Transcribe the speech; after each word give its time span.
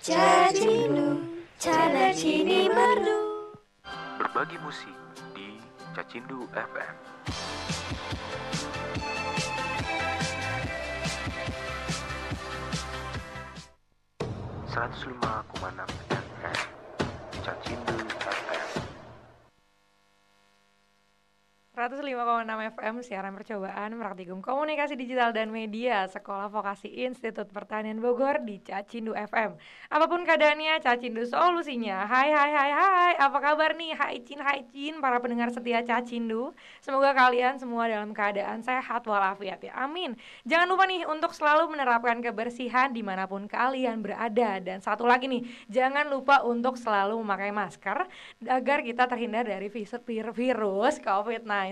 Cacindu, 0.00 1.20
Cini 1.60 2.72
Merdu. 2.72 3.20
Berbagi 4.16 4.56
musik 4.64 4.96
di 5.36 5.60
Cacindu 5.92 6.48
FM. 6.56 6.94
Seratus 14.72 15.04
lima 15.04 15.44
koma 15.52 15.68
enam 15.68 15.90
Cacindu 17.44 18.19
105,6 21.80 22.76
FM 22.76 22.94
siaran 23.00 23.32
percobaan 23.32 23.96
praktikum 23.96 24.44
komunikasi 24.44 25.00
digital 25.00 25.32
dan 25.32 25.48
media 25.48 26.04
Sekolah 26.04 26.52
Vokasi 26.52 27.08
Institut 27.08 27.48
Pertanian 27.48 28.04
Bogor 28.04 28.44
di 28.44 28.60
Cacindu 28.60 29.16
FM 29.16 29.56
Apa 29.88 30.04
pun 30.04 30.28
keadaannya 30.28 30.76
Cacindu 30.84 31.24
solusinya. 31.24 32.04
Hai 32.04 32.36
hai 32.36 32.52
hai 32.52 32.70
hai 32.76 33.12
apa 33.16 33.38
kabar 33.40 33.72
nih? 33.80 33.96
Hai 33.96 34.20
Cin 34.20 34.44
hai 34.44 34.68
Cin 34.68 35.00
para 35.00 35.24
pendengar 35.24 35.48
setia 35.56 35.80
Cacindu. 35.80 36.52
Semoga 36.84 37.16
kalian 37.16 37.56
semua 37.56 37.88
dalam 37.88 38.12
keadaan 38.12 38.60
sehat 38.60 39.08
walafiat 39.08 39.64
ya. 39.64 39.72
Amin. 39.80 40.20
Jangan 40.44 40.68
lupa 40.68 40.84
nih 40.84 41.08
untuk 41.08 41.32
selalu 41.32 41.72
menerapkan 41.72 42.20
kebersihan 42.20 42.92
di 42.92 43.00
mana 43.00 43.24
pun 43.24 43.48
kalian 43.48 44.04
berada. 44.04 44.60
Dan 44.60 44.84
satu 44.84 45.08
lagi 45.08 45.32
nih 45.32 45.48
jangan 45.72 46.12
lupa 46.12 46.44
untuk 46.44 46.76
selalu 46.76 47.16
memakai 47.24 47.56
masker 47.56 48.04
Agar 48.44 48.84
kita 48.84 49.08
terhindar 49.08 49.48
dari 49.48 49.72
virus 49.72 51.00
COVID-19 51.00 51.69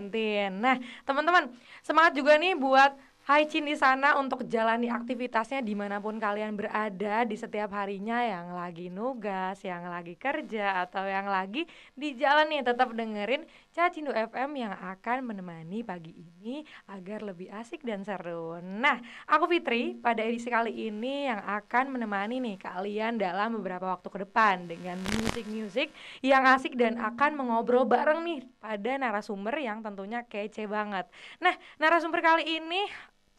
Nah 0.62 0.78
teman-teman 1.02 1.50
semangat 1.82 2.14
juga 2.14 2.38
nih 2.38 2.54
buat 2.54 2.94
Hai 3.28 3.44
Cin 3.44 3.68
di 3.68 3.76
sana 3.76 4.16
untuk 4.16 4.48
jalani 4.48 4.88
aktivitasnya 4.88 5.60
di 5.60 5.76
mana 5.76 6.00
pun 6.00 6.16
kalian 6.16 6.56
berada 6.56 7.28
di 7.28 7.36
setiap 7.36 7.76
harinya 7.76 8.24
yang 8.24 8.56
lagi 8.56 8.88
nugas, 8.88 9.60
yang 9.68 9.84
lagi 9.84 10.16
kerja 10.16 10.80
atau 10.88 11.04
yang 11.04 11.28
lagi 11.28 11.68
di 11.92 12.16
jalan 12.16 12.48
nih 12.48 12.64
tetap 12.64 12.96
dengerin 12.96 13.44
Cacindu 13.68 14.16
FM 14.16 14.56
yang 14.56 14.72
akan 14.72 15.28
menemani 15.28 15.84
pagi 15.84 16.16
ini 16.16 16.64
agar 16.88 17.20
lebih 17.20 17.52
asik 17.52 17.84
dan 17.84 18.00
seru. 18.00 18.64
Nah, 18.64 18.96
aku 19.28 19.44
Fitri 19.44 20.00
pada 20.00 20.24
edisi 20.24 20.48
kali 20.48 20.88
ini 20.88 21.28
yang 21.28 21.44
akan 21.44 22.00
menemani 22.00 22.40
nih 22.40 22.56
kalian 22.56 23.20
dalam 23.20 23.60
beberapa 23.60 23.92
waktu 23.92 24.08
ke 24.08 24.24
depan 24.24 24.72
dengan 24.72 24.96
musik-musik 25.04 25.92
yang 26.24 26.48
asik 26.48 26.80
dan 26.80 26.96
akan 26.96 27.36
mengobrol 27.36 27.84
bareng 27.84 28.24
nih 28.24 28.40
pada 28.56 28.96
narasumber 28.96 29.52
yang 29.60 29.84
tentunya 29.84 30.24
kece 30.24 30.64
banget. 30.64 31.04
Nah, 31.44 31.52
narasumber 31.76 32.24
kali 32.24 32.56
ini 32.56 32.88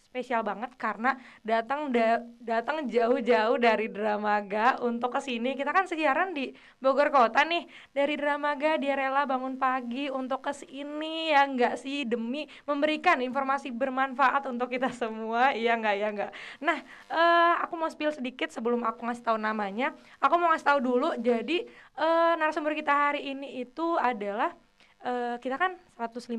spesial 0.10 0.42
banget 0.42 0.74
karena 0.74 1.14
datang 1.46 1.94
da- 1.94 2.26
datang 2.42 2.90
jauh-jauh 2.90 3.62
dari 3.62 3.86
Dramaga 3.94 4.82
untuk 4.82 5.14
ke 5.14 5.22
sini. 5.22 5.54
Kita 5.54 5.70
kan 5.70 5.86
siaran 5.86 6.34
di 6.34 6.50
Bogor 6.82 7.14
Kota 7.14 7.46
nih. 7.46 7.70
Dari 7.94 8.18
Dramaga 8.18 8.82
dia 8.82 8.98
rela 8.98 9.30
bangun 9.30 9.62
pagi 9.62 10.10
untuk 10.10 10.42
ke 10.42 10.50
sini 10.50 11.30
ya 11.30 11.46
enggak 11.46 11.78
sih 11.78 12.10
demi 12.10 12.50
memberikan 12.66 13.22
informasi 13.22 13.70
bermanfaat 13.70 14.50
untuk 14.50 14.74
kita 14.74 14.90
semua. 14.90 15.54
Iya 15.54 15.78
enggak 15.78 15.96
ya 16.02 16.08
enggak. 16.10 16.32
Nah, 16.66 16.78
eh, 17.14 17.54
aku 17.62 17.78
mau 17.78 17.90
spill 17.94 18.10
sedikit 18.10 18.50
sebelum 18.50 18.82
aku 18.82 19.06
ngasih 19.06 19.22
tahu 19.22 19.38
namanya. 19.38 19.94
Aku 20.18 20.42
mau 20.42 20.50
ngasih 20.50 20.68
tahu 20.74 20.80
dulu. 20.82 21.10
Jadi 21.22 21.70
eh, 22.02 22.34
narasumber 22.34 22.74
kita 22.74 23.14
hari 23.14 23.30
ini 23.30 23.62
itu 23.62 23.94
adalah 24.02 24.58
eh, 25.06 25.38
kita 25.38 25.56
kan 25.62 25.78
105,6 26.02 26.34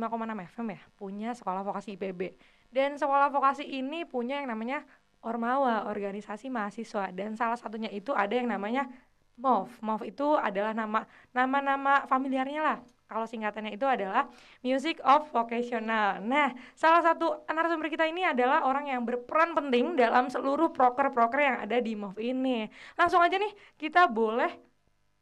FM 0.51 0.67
ya, 0.75 0.81
punya 0.99 1.31
sekolah 1.39 1.63
vokasi 1.63 1.95
IPB. 1.95 2.35
Dan 2.71 2.97
sekolah 2.97 3.35
vokasi 3.35 3.67
ini 3.67 4.07
punya 4.07 4.39
yang 4.43 4.51
namanya 4.55 4.87
Ormawa, 5.21 5.85
organisasi 5.85 6.49
mahasiswa 6.49 7.13
dan 7.13 7.37
salah 7.37 7.61
satunya 7.61 7.93
itu 7.93 8.17
ada 8.17 8.33
yang 8.33 8.49
namanya 8.49 8.89
MOV. 9.37 9.69
MOV 9.85 10.01
itu 10.09 10.33
adalah 10.33 10.73
nama 10.73 11.05
nama-nama 11.37 12.09
familiarnya 12.09 12.61
lah. 12.65 12.79
Kalau 13.05 13.27
singkatannya 13.27 13.75
itu 13.75 13.85
adalah 13.85 14.31
Music 14.63 15.03
of 15.03 15.29
Vocational. 15.35 16.23
Nah, 16.23 16.55
salah 16.79 17.03
satu 17.03 17.43
narasumber 17.51 17.91
kita 17.91 18.07
ini 18.07 18.23
adalah 18.23 18.63
orang 18.65 18.87
yang 18.87 19.03
berperan 19.03 19.53
penting 19.53 19.99
dalam 19.99 20.31
seluruh 20.31 20.71
proker-proker 20.71 21.41
yang 21.43 21.57
ada 21.59 21.83
di 21.83 21.99
MOV 21.99 22.17
ini. 22.23 22.71
Langsung 22.95 23.19
aja 23.19 23.35
nih, 23.35 23.51
kita 23.77 24.07
boleh 24.07 24.55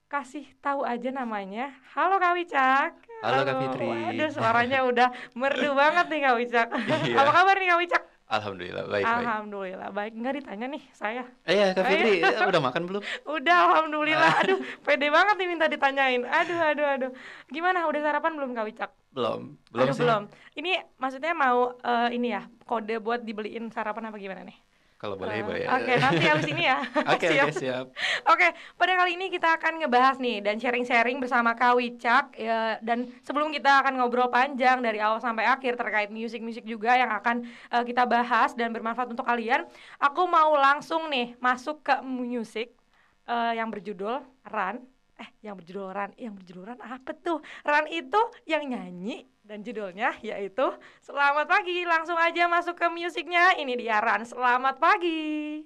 kasih 0.07 0.45
tahu 0.61 0.85
aja 0.85 1.09
namanya. 1.09 1.73
Halo 1.97 2.21
Kak 2.21 2.37
Wicak. 2.37 3.08
Halo, 3.19 3.43
Kak 3.43 3.57
Fitri. 3.59 3.87
Waduh, 3.91 4.31
suaranya 4.31 4.79
udah 4.87 5.09
merdu 5.35 5.75
banget 5.75 6.07
nih 6.07 6.21
Kak 6.23 6.35
Wicak. 6.39 6.69
Iya. 7.09 7.17
Apa 7.19 7.31
kabar 7.35 7.55
nih 7.59 7.69
Kak 7.75 7.79
Wicak? 7.83 8.03
Alhamdulillah 8.29 8.85
baik. 8.87 9.05
Alhamdulillah 9.09 9.89
baik. 9.91 10.13
Enggak 10.15 10.35
ditanya 10.39 10.67
nih 10.69 10.83
saya. 10.95 11.23
Eh 11.49 11.57
ya 11.59 11.75
Kak 11.75 11.83
iya. 11.83 11.91
Fitri, 11.91 12.13
eh, 12.23 12.47
udah 12.47 12.63
makan 12.63 12.83
belum? 12.87 13.03
Udah 13.41 13.57
alhamdulillah. 13.73 14.33
Aduh, 14.45 14.59
pede 14.87 15.09
banget 15.11 15.35
nih 15.35 15.49
minta 15.51 15.67
ditanyain. 15.67 16.23
Aduh, 16.23 16.59
aduh, 16.63 16.87
aduh. 16.87 17.11
Gimana? 17.51 17.89
Udah 17.91 18.01
sarapan 18.07 18.33
belum 18.39 18.51
Kak 18.55 18.65
Wicak? 18.71 18.91
Belum, 19.11 19.59
belum 19.75 19.87
Aduh, 19.89 19.95
sih. 19.97 20.03
belum. 20.05 20.23
Ini 20.55 20.73
maksudnya 21.01 21.33
mau 21.35 21.75
eh, 21.75 22.09
ini 22.15 22.29
ya, 22.37 22.47
kode 22.69 23.03
buat 23.03 23.27
dibeliin 23.27 23.73
sarapan 23.75 24.15
apa 24.15 24.17
gimana 24.21 24.47
nih? 24.47 24.68
Kalau 24.99 25.15
boleh 25.15 25.39
Eh, 25.39 25.47
boleh. 25.47 25.63
Oke, 25.71 25.93
nanti 26.03 26.25
habis 26.27 26.47
ini 26.51 26.67
ya. 26.67 26.83
Oke 27.07 27.31
Siap. 27.31 27.47
oke 27.47 27.55
siap. 27.55 27.87
Oke, 28.27 28.51
pada 28.75 28.93
kali 28.99 29.15
ini 29.15 29.31
kita 29.31 29.55
akan 29.55 29.79
ngebahas 29.79 30.19
nih 30.19 30.43
dan 30.43 30.59
sharing-sharing 30.59 31.23
bersama 31.23 31.55
Kak 31.55 31.79
Wicak 31.79 32.35
ya, 32.35 32.83
dan 32.83 33.07
sebelum 33.23 33.55
kita 33.55 33.87
akan 33.87 33.95
ngobrol 33.95 34.27
panjang 34.27 34.83
dari 34.83 34.99
awal 34.99 35.23
sampai 35.23 35.47
akhir 35.47 35.79
terkait 35.79 36.11
musik-musik 36.11 36.67
juga 36.67 36.99
yang 36.99 37.15
akan 37.15 37.47
eh, 37.47 37.85
kita 37.87 38.11
bahas 38.11 38.59
dan 38.59 38.75
bermanfaat 38.75 39.07
untuk 39.15 39.23
kalian, 39.23 39.71
aku 40.03 40.27
mau 40.27 40.59
langsung 40.59 41.07
nih 41.07 41.39
masuk 41.39 41.87
ke 41.87 41.95
musik 42.03 42.75
eh, 43.31 43.53
yang 43.55 43.71
berjudul 43.71 44.19
Run. 44.51 44.83
Eh, 45.19 45.31
yang 45.47 45.55
berjudul 45.59 45.95
Run, 45.95 46.11
yang 46.19 46.35
berjudul 46.35 46.75
Run 46.75 46.81
apa 46.83 47.15
tuh? 47.15 47.39
Run 47.63 47.87
itu 47.87 48.19
yang 48.51 48.67
nyanyi 48.67 49.31
dan 49.49 49.65
judulnya 49.65 50.13
yaitu 50.21 50.69
Selamat 51.01 51.49
Pagi. 51.49 51.89
Langsung 51.89 52.21
aja 52.21 52.45
masuk 52.47 52.77
ke 52.77 52.87
musiknya. 52.93 53.57
Ini 53.57 53.81
dia 53.81 53.99
Run. 54.05 54.29
Selamat 54.29 54.77
pagi. 54.77 55.65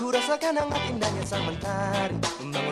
Ku 0.00 0.08
rasakan 0.08 0.56
hangat 0.56 0.82
indahnya 0.88 1.24
sang 1.28 1.44
mentari 1.44 2.16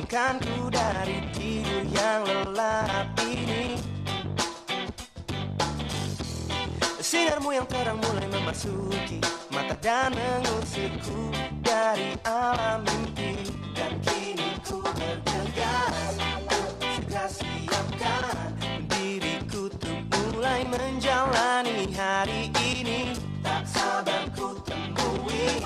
Membangunkanku 0.09 0.73
dari 0.73 1.21
tidur 1.37 1.85
yang 1.93 2.25
lelap 2.25 3.13
ini. 3.29 3.77
Sinarmu 6.97 7.53
yang 7.53 7.69
terang 7.69 8.01
mulai 8.01 8.25
memasuki 8.33 9.21
Mata 9.53 9.77
dan 9.85 10.17
mengusirku 10.17 11.29
dari 11.61 12.17
alam 12.25 12.89
mimpi. 12.89 13.53
Dan 13.77 14.01
kini 14.01 14.57
ku 14.65 14.81
bergegas 14.81 16.17
Segera 16.97 17.29
siapkan 17.29 18.57
diriku 18.89 19.69
untuk 19.69 20.01
mulai 20.09 20.65
menjalani 20.73 21.93
hari 21.93 22.49
ini. 22.57 23.13
Tak 23.45 23.61
sabar 23.69 24.25
ku 24.33 24.57
temui 24.65 25.61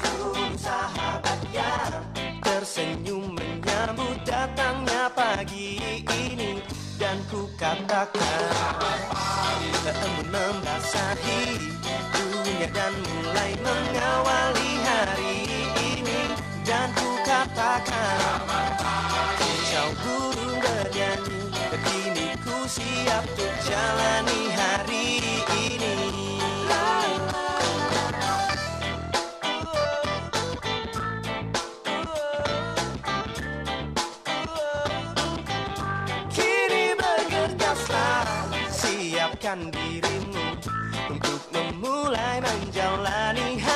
seluruh 0.00 0.56
sahabat 0.56 1.40
yang 1.52 2.11
tersenyum 2.42 3.38
menyambut 3.38 4.18
datangnya 4.26 5.08
pagi 5.14 5.78
ini. 6.10 6.60
Dan 6.98 7.18
ku 7.30 7.50
katakan 7.58 8.52
embun 9.82 10.26
membasahi 10.30 11.42
dunia 12.14 12.68
dan 12.70 12.94
mulai 12.94 13.52
mengawali 13.58 14.70
hari 14.86 15.36
ini. 15.98 16.20
Dan 16.62 16.94
ku 16.94 17.10
katakan 17.26 18.38
Kicau 19.34 19.90
burung 19.98 20.56
bernyanyi 20.62 21.42
Kini 21.74 22.38
ku 22.46 22.54
siap 22.70 23.26
untuk 23.26 23.54
jalani 23.66 24.40
hari 24.54 25.18
ini 25.18 25.51
dirimu 39.60 40.56
Untuk 41.12 41.40
memulai 41.52 42.40
menjalani 42.40 43.60
hari 43.60 43.71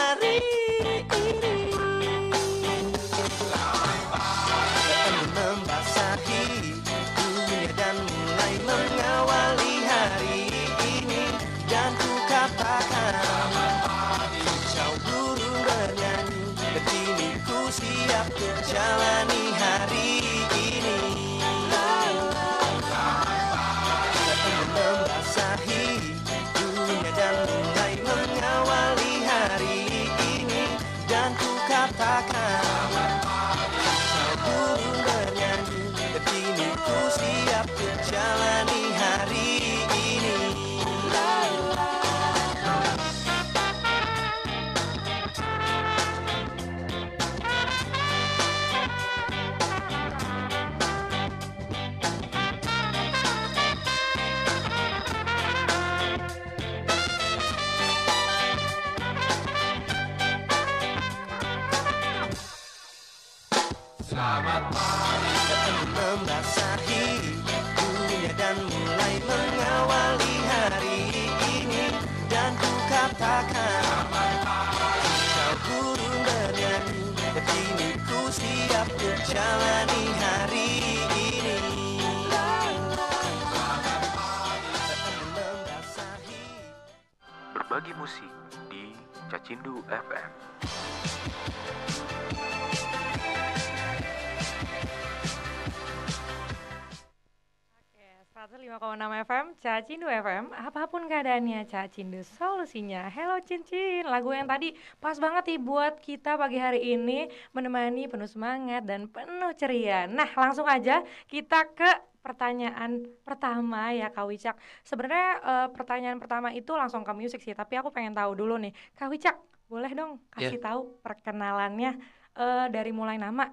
105,6 98.76 99.24
FM, 99.24 99.46
Cacindu 99.56 100.04
FM, 100.04 100.52
apa 100.52 100.84
pun 100.84 101.08
keadaannya, 101.08 101.64
Cacindu 101.64 102.20
solusinya. 102.36 103.08
Hello 103.08 103.40
Cincin, 103.40 104.04
lagu 104.04 104.28
yang 104.36 104.44
tadi 104.44 104.76
pas 105.00 105.16
banget 105.16 105.56
nih 105.56 105.60
buat 105.64 105.96
kita 105.96 106.36
pagi 106.36 106.60
hari 106.60 106.92
ini 106.92 107.32
menemani 107.56 108.04
penuh 108.04 108.28
semangat 108.28 108.84
dan 108.84 109.08
penuh 109.08 109.56
ceria. 109.56 110.04
Nah, 110.04 110.28
langsung 110.28 110.68
aja 110.68 111.00
kita 111.24 111.72
ke 111.72 111.88
pertanyaan 112.20 113.08
pertama 113.24 113.96
ya 113.96 114.12
Kak 114.12 114.28
Wicak. 114.28 114.56
Sebenarnya 114.84 115.28
eh, 115.40 115.68
pertanyaan 115.72 116.20
pertama 116.20 116.52
itu 116.52 116.76
langsung 116.76 117.00
ke 117.00 117.16
musik 117.16 117.40
sih, 117.40 117.56
tapi 117.56 117.80
aku 117.80 117.88
pengen 117.88 118.12
tahu 118.12 118.36
dulu 118.36 118.60
nih, 118.60 118.76
Kak 118.92 119.08
Wicak, 119.08 119.40
boleh 119.72 119.88
dong 119.96 120.20
kasih 120.36 120.60
tahu 120.60 121.00
perkenalannya 121.00 121.96
eh, 122.36 122.66
dari 122.68 122.92
mulai 122.92 123.16
nama 123.16 123.48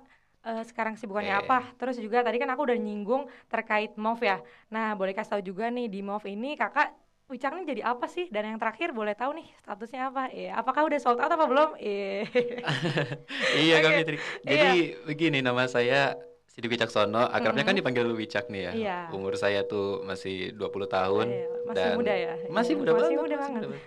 eh, 0.48 0.64
sekarang 0.70 0.94
kesibukannya 0.96 1.34
Oke. 1.36 1.42
apa? 1.48 1.58
Terus 1.80 1.96
juga 2.06 2.18
tadi 2.26 2.38
kan 2.42 2.50
aku 2.54 2.62
udah 2.68 2.78
nyinggung 2.80 3.24
terkait 3.52 3.92
MOV 3.96 4.22
ya. 4.32 4.38
Nah, 4.74 4.94
boleh 5.00 5.14
kasih 5.18 5.32
tahu 5.40 5.44
juga 5.50 5.66
nih 5.76 5.86
di 5.94 6.00
MOV 6.04 6.26
ini 6.36 6.56
kakak 6.60 6.88
Wicak 7.32 7.56
nih 7.56 7.66
jadi 7.72 7.82
apa 7.88 8.06
sih? 8.12 8.28
Dan 8.30 8.44
yang 8.52 8.60
terakhir 8.62 8.92
boleh 8.92 9.16
tahu 9.16 9.32
nih 9.40 9.48
statusnya 9.64 10.12
apa? 10.12 10.28
Eh, 10.36 10.52
apakah 10.52 10.84
udah 10.86 11.00
sold 11.02 11.18
out 11.24 11.32
apa 11.32 11.46
belum? 11.48 11.70
Eh. 11.80 12.28
iya 13.64 13.76
Kak 13.84 13.92
Oke, 13.92 13.98
Fitri. 14.04 14.18
Jadi 14.44 14.68
begini 15.08 15.40
nama 15.40 15.64
saya 15.68 16.16
Sidik 16.54 16.70
Wicaksono, 16.70 17.26
akrabnya 17.34 17.66
kan 17.66 17.74
Mm-mm. 17.74 17.82
dipanggil 17.82 18.06
Wicak 18.14 18.46
nih 18.54 18.62
ya. 18.70 18.74
Iya. 18.78 18.98
Umur 19.10 19.34
saya 19.40 19.66
tuh 19.66 20.06
masih 20.06 20.54
20 20.54 20.86
tahun 20.86 21.28
Iya, 21.34 21.48
masih 21.66 21.74
dan 21.78 21.96
muda 21.98 22.14
ya? 22.14 22.34
Masih 22.46 22.74
Iya, 22.74 22.80
muda 22.80 22.92
masih 22.94 23.16
banget. 23.16 23.22
muda 23.24 23.36
masih 23.36 23.52
banget. 23.54 23.64
muda. 23.66 23.80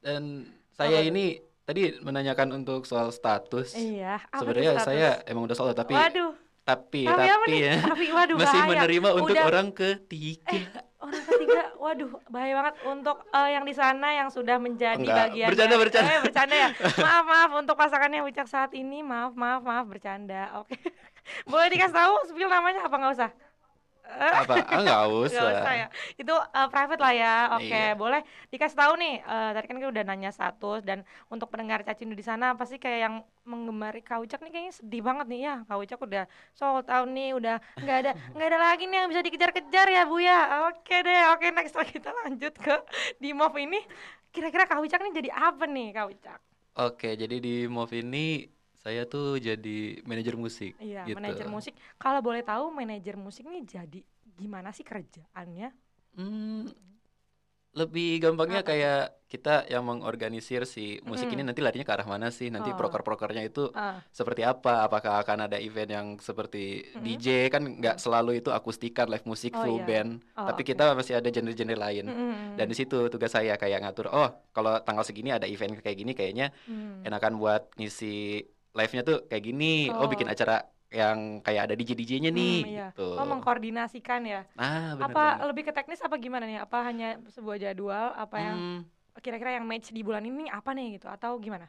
Dan 0.00 0.22
saya 0.78 0.98
Apa? 1.00 1.08
ini 1.08 1.24
tadi 1.66 1.82
menanyakan 1.98 2.54
untuk 2.54 2.82
soal 2.82 3.10
status. 3.10 3.74
Iya, 3.74 4.22
Sebenarnya 4.30 4.72
status? 4.76 4.86
saya 4.86 5.08
emang 5.26 5.44
udah 5.44 5.54
soal 5.54 5.74
tapi 5.74 5.92
Waduh, 5.92 6.32
tapi 6.62 7.02
tapi 7.04 7.26
tapi 7.26 7.52
ya 7.60 7.74
Tapi 7.80 8.06
waduh 8.08 8.36
masih 8.36 8.54
bahaya. 8.56 8.70
menerima 8.72 9.08
untuk 9.12 9.34
Udah- 9.34 9.44
orang 9.44 9.68
ketiga. 9.70 10.50
Eh, 10.52 10.64
orang 10.98 11.22
ketiga, 11.24 11.62
waduh, 11.76 12.10
bahaya 12.26 12.52
banget 12.54 12.74
untuk 12.84 13.16
eh, 13.24 13.50
yang 13.50 13.62
di 13.62 13.74
sana 13.74 14.08
yang 14.12 14.28
sudah 14.28 14.56
menjadi 14.56 14.96
Enggak, 14.96 15.18
bagian. 15.28 15.48
bercanda, 15.48 15.76
bercanda. 15.76 16.08
Eh, 16.08 16.20
bercanda 16.22 16.54
ya. 16.56 16.68
Maaf, 17.04 17.24
maaf 17.24 17.50
untuk 17.56 17.74
pasangannya 17.74 18.22
Wicak 18.22 18.46
saat 18.46 18.70
ini. 18.72 19.02
Maaf, 19.02 19.34
maaf, 19.34 19.60
maaf, 19.60 19.84
bercanda. 19.84 20.54
Oke. 20.56 20.78
Boleh 21.44 21.66
dikasih 21.68 21.90
tahu 21.92 22.14
spill 22.26 22.46
namanya 22.46 22.86
apa 22.86 22.94
nggak 22.94 23.12
usah? 23.12 23.30
Apa? 24.06 24.54
Ah, 24.64 24.80
nggak 24.84 25.00
usah. 25.10 25.40
nggak 25.42 25.54
usah 25.60 25.74
ya. 25.74 25.86
Itu 26.16 26.34
eh, 26.34 26.68
private 26.72 27.00
lah 27.02 27.12
ya. 27.12 27.34
Oke, 27.58 27.66
Iya. 27.68 27.98
boleh 27.98 28.20
dikasih 28.52 28.78
tahu 28.78 28.92
nih. 28.96 29.14
eh, 29.22 29.50
tadi 29.54 29.66
kan 29.68 29.76
kita 29.80 29.90
udah 29.92 30.04
nanya 30.06 30.30
status 30.32 30.80
dan 30.86 30.98
untuk 31.28 31.48
pendengar 31.52 31.82
cacindu 31.82 32.14
di 32.14 32.24
sana 32.24 32.54
pasti 32.54 32.76
kayak 32.78 33.00
yang 33.06 33.14
menggemari 33.46 34.00
Kak 34.02 34.18
Wicak 34.22 34.40
nih 34.42 34.50
kayaknya 34.54 34.74
sedih 34.74 35.02
banget 35.04 35.26
nih 35.30 35.40
ya. 35.46 35.54
Kak 35.68 35.76
Wicak 35.78 36.00
udah 36.02 36.24
sold 36.54 36.86
out 36.88 37.08
nih, 37.10 37.30
udah 37.38 37.56
nggak 37.82 37.96
ada 38.02 38.10
nggak 38.34 38.48
ada 38.50 38.58
lagi 38.58 38.84
nih 38.88 38.96
yang 39.02 39.08
bisa 39.12 39.22
dikejar-kejar 39.26 39.86
ya 39.90 40.02
Bu 40.08 40.16
ya. 40.22 40.40
Oke 40.70 40.96
deh, 41.02 41.20
oke 41.34 41.46
next 41.52 41.74
kita 41.86 42.10
lanjut 42.24 42.54
ke 42.56 42.74
di 43.18 43.30
MOV 43.32 43.56
ini. 43.62 43.80
Kira-kira 44.34 44.64
Kak 44.68 44.80
Wicak 44.84 45.00
nih 45.00 45.12
jadi 45.24 45.30
apa 45.32 45.64
nih 45.66 45.88
Kak 45.96 46.06
Wicak? 46.12 46.38
Oke, 46.76 47.16
jadi 47.16 47.36
di 47.40 47.64
MOV 47.66 47.92
ini 48.04 48.44
saya 48.86 49.02
tuh 49.10 49.42
jadi 49.42 49.78
manajer 50.06 50.34
musik 50.38 50.72
Iya, 50.78 51.02
gitu. 51.10 51.16
manajer 51.18 51.46
musik. 51.50 51.74
Kalau 51.98 52.20
boleh 52.22 52.42
tahu 52.46 52.70
manajer 52.70 53.14
musik 53.18 53.44
nih 53.50 53.62
jadi 53.66 54.00
gimana 54.38 54.70
sih 54.70 54.86
kerjaannya? 54.86 55.68
Hmm, 56.16 56.70
lebih 57.76 58.24
gampangnya 58.24 58.64
Apa 58.64 58.72
kayak 58.72 58.98
kita 59.28 59.68
yang 59.68 59.84
mengorganisir 59.84 60.64
si 60.64 60.96
musik 61.04 61.28
ini 61.28 61.44
Mm-mm. 61.44 61.52
nanti 61.52 61.60
larinya 61.60 61.84
ke 61.84 61.92
arah 61.92 62.08
mana 62.08 62.28
sih? 62.32 62.48
Nanti 62.48 62.72
Oh. 62.72 62.76
proker-prokernya 62.78 63.42
itu 63.44 63.68
Ah, 63.76 64.00
seperti 64.08 64.48
apa? 64.48 64.88
Apakah 64.88 65.20
akan 65.20 65.38
ada 65.44 65.58
event 65.60 65.90
yang 65.92 66.06
seperti 66.16 66.88
Mm-mm. 66.96 67.04
DJ 67.04 67.26
kan 67.52 67.62
nggak 67.80 68.00
selalu 68.00 68.40
itu 68.40 68.48
akustikan 68.48 69.12
live 69.12 69.26
musik 69.28 69.52
Oh, 69.52 69.60
full 69.60 69.76
iya. 69.76 69.84
band, 69.88 70.10
Oh, 70.40 70.48
tapi 70.48 70.62
oke. 70.64 70.68
kita 70.72 70.96
masih 70.96 71.20
ada 71.20 71.28
genre-genre 71.28 71.76
lain. 71.76 72.04
mm-mm. 72.08 72.56
Dan 72.56 72.66
di 72.72 72.76
situ 72.80 72.96
tugas 73.12 73.32
saya 73.36 73.52
kayak 73.60 73.78
ngatur, 73.84 74.08
oh 74.08 74.28
kalau 74.56 74.80
tanggal 74.80 75.04
segini 75.04 75.28
ada 75.36 75.44
event 75.44 75.76
kayak 75.84 75.98
gini 76.00 76.12
kayaknya 76.16 76.56
Hmm. 76.64 77.04
enakan 77.04 77.36
buat 77.36 77.76
ngisi 77.76 78.40
live-nya 78.76 79.02
tuh 79.02 79.16
kayak 79.28 79.42
gini. 79.42 79.88
Oh, 79.90 80.06
bikin 80.06 80.28
Oh. 80.28 80.34
acara 80.34 80.56
yang 80.86 81.42
kayak 81.42 81.62
ada 81.66 81.74
DJ-DJ-nya 81.74 82.30
nih 82.30 82.56
Hmm, 82.62 82.70
iya. 82.70 82.86
gitu. 82.94 83.08
Oh, 83.18 83.26
mengkoordinasikan 83.26 84.20
ya. 84.22 84.40
Nah, 84.54 84.94
bener 84.94 85.10
apa 85.10 85.24
lebih 85.50 85.62
ke 85.66 85.72
teknis 85.74 85.98
apa 85.98 86.14
gimana 86.16 86.44
nih? 86.46 86.62
Apa 86.62 86.78
hanya 86.86 87.18
sebuah 87.26 87.56
jadwal? 87.58 88.14
Apa 88.14 88.36
yang 88.38 88.56
Hmm, 88.56 88.80
kira-kira 89.18 89.56
yang 89.58 89.66
match 89.66 89.90
di 89.90 90.00
bulan 90.06 90.22
ini 90.22 90.46
apa 90.46 90.70
nih 90.70 91.00
gitu? 91.00 91.08
Atau 91.10 91.40
gimana? 91.42 91.66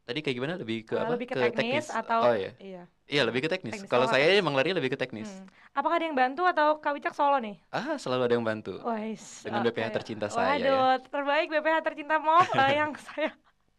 tadi 0.00 0.26
kayak 0.26 0.36
gimana? 0.42 0.54
Lebih 0.58 0.78
ke 0.90 0.94
Eh, 0.98 1.02
apa? 1.06 1.10
lebih 1.14 1.26
ke 1.30 1.34
teknis 1.38 1.86
atau 1.86 2.20
Oh 2.26 2.34
iya. 2.34 2.50
iya. 2.58 2.82
Iya, 3.06 3.22
lebih 3.26 3.46
ke 3.46 3.48
teknis. 3.50 3.78
Teknis. 3.78 3.90
Kalau 3.90 4.06
Oh, 4.06 4.10
saya 4.10 4.26
teknis. 4.26 4.42
emang 4.42 4.54
lari 4.58 4.70
lebih 4.74 4.90
ke 4.94 4.98
teknis. 4.98 5.30
Hmm. 5.30 5.46
Apakah 5.70 6.02
ada 6.02 6.06
yang 6.10 6.18
bantu 6.18 6.42
atau 6.50 6.82
Kak 6.82 6.92
Wicak 6.98 7.14
solo 7.14 7.38
nih? 7.38 7.62
Ah, 7.70 7.94
selalu 7.94 8.22
ada 8.26 8.34
yang 8.34 8.42
bantu. 8.42 8.74
Wais, 8.82 9.46
Dengan 9.46 9.62
oke. 9.62 9.70
BPH 9.70 9.88
tercinta 9.94 10.26
saya 10.26 10.58
ya. 10.58 10.66
Waduh, 10.66 11.06
terbaik 11.14 11.46
BPH 11.46 11.76
tercinta 11.86 12.18
eh, 12.18 12.70
yang 12.82 12.90
saya 12.98 13.30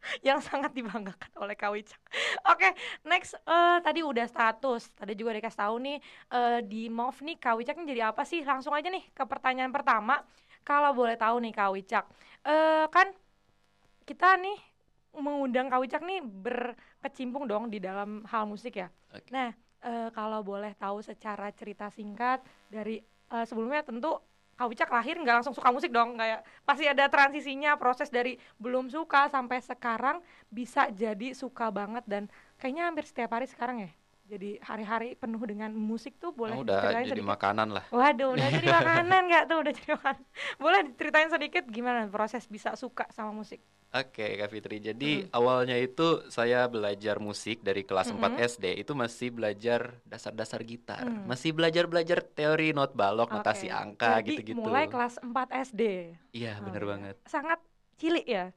yang 0.27 0.39
sangat 0.41 0.73
dibanggakan 0.73 1.31
oleh 1.37 1.55
Kak 1.55 1.71
Wicak. 1.71 2.01
Oke, 2.51 2.73
next 3.05 3.37
eh, 3.37 3.77
tadi 3.81 4.01
udah 4.01 4.25
status. 4.25 4.91
Tadi 4.97 5.13
juga 5.13 5.37
dikasih 5.37 5.59
tahu 5.61 5.75
nih 5.81 5.97
eh, 6.33 6.59
di 6.65 6.89
MOV 6.89 7.17
nih 7.21 7.37
Kak 7.37 7.55
Wicak 7.57 7.75
jadi 7.85 8.11
apa 8.11 8.25
sih? 8.25 8.41
Langsung 8.43 8.73
aja 8.73 8.89
nih 8.89 9.03
ke 9.13 9.23
pertanyaan 9.25 9.71
pertama. 9.71 10.21
Kalau 10.61 10.93
boleh 10.93 11.17
tahu 11.17 11.41
nih 11.41 11.53
Kak 11.53 11.71
Wicak. 11.73 12.05
Eh 12.45 12.85
kan 12.89 13.07
kita 14.05 14.37
nih 14.41 14.57
mengundang 15.17 15.67
Kak 15.67 15.81
Wicak 15.81 16.01
nih 16.05 16.23
berkecimpung 16.23 17.45
dong 17.45 17.69
di 17.69 17.77
dalam 17.77 18.23
hal 18.29 18.47
musik 18.47 18.79
ya. 18.79 18.87
Oke. 19.11 19.27
Nah, 19.29 19.51
eh, 19.83 20.09
kalau 20.15 20.41
boleh 20.41 20.73
tahu 20.77 21.03
secara 21.03 21.51
cerita 21.51 21.91
singkat 21.91 22.41
dari 22.71 23.01
eh, 23.31 23.45
sebelumnya 23.45 23.83
tentu 23.83 24.30
Kak 24.61 24.69
Wicak 24.69 24.93
lahir 24.93 25.17
nggak 25.17 25.41
langsung 25.41 25.57
suka 25.57 25.73
musik 25.73 25.89
dong, 25.89 26.21
kayak 26.21 26.45
pasti 26.61 26.85
ada 26.85 27.09
transisinya, 27.09 27.81
proses 27.81 28.13
dari 28.13 28.37
belum 28.61 28.93
suka 28.93 29.25
sampai 29.25 29.57
sekarang 29.57 30.21
bisa 30.53 30.85
jadi 30.93 31.33
suka 31.33 31.73
banget 31.73 32.05
dan 32.05 32.29
kayaknya 32.61 32.85
hampir 32.85 33.09
setiap 33.09 33.33
hari 33.33 33.49
sekarang 33.49 33.89
ya. 33.89 33.91
Jadi 34.31 34.49
hari-hari 34.63 35.07
penuh 35.19 35.43
dengan 35.43 35.71
musik 35.75 36.15
tuh 36.15 36.31
boleh 36.31 36.55
Oh, 36.55 36.63
udah 36.63 36.79
diceritain 36.79 37.03
jadi 37.03 37.19
sedikit? 37.19 37.31
makanan 37.35 37.67
lah. 37.75 37.83
Waduh, 37.91 38.29
udah 38.31 38.47
jadi 38.47 38.67
makanan 38.79 39.21
nggak 39.27 39.43
tuh? 39.51 39.57
Udah 39.59 39.73
jadi 39.75 39.89
makanan. 39.99 40.23
Boleh 40.55 40.79
diceritain 40.87 41.29
sedikit 41.35 41.63
gimana 41.67 41.99
proses 42.07 42.43
bisa 42.47 42.69
suka 42.79 43.03
sama 43.11 43.31
musik? 43.35 43.59
Oke, 43.91 44.39
Kak 44.39 44.47
Fitri. 44.47 44.79
Jadi 44.79 45.27
awalnya 45.35 45.75
itu 45.75 46.23
saya 46.31 46.63
belajar 46.71 47.19
musik 47.19 47.59
dari 47.59 47.83
kelas 47.83 48.07
4 48.15 48.39
Mm-mm. 48.39 48.39
SD. 48.39 48.65
Itu 48.79 48.95
masih 48.95 49.35
belajar 49.35 49.99
dasar-dasar 50.07 50.63
gitar. 50.63 51.03
Mm. 51.03 51.27
Masih 51.27 51.51
belajar-belajar 51.51 52.23
teori 52.23 52.71
not 52.71 52.95
balok, 52.95 53.35
notasi 53.35 53.67
Oke. 53.67 53.75
angka 53.75 54.23
gitu-gitu. 54.23 54.63
mulai 54.63 54.87
kelas 54.87 55.19
4 55.19 55.47
SD. 55.51 56.15
Iya, 56.31 56.63
Oh, 56.63 56.63
bener 56.63 56.83
iya. 56.83 56.91
banget. 56.91 57.15
Sangat 57.27 57.59
cilik 57.99 58.23
ya. 58.23 58.55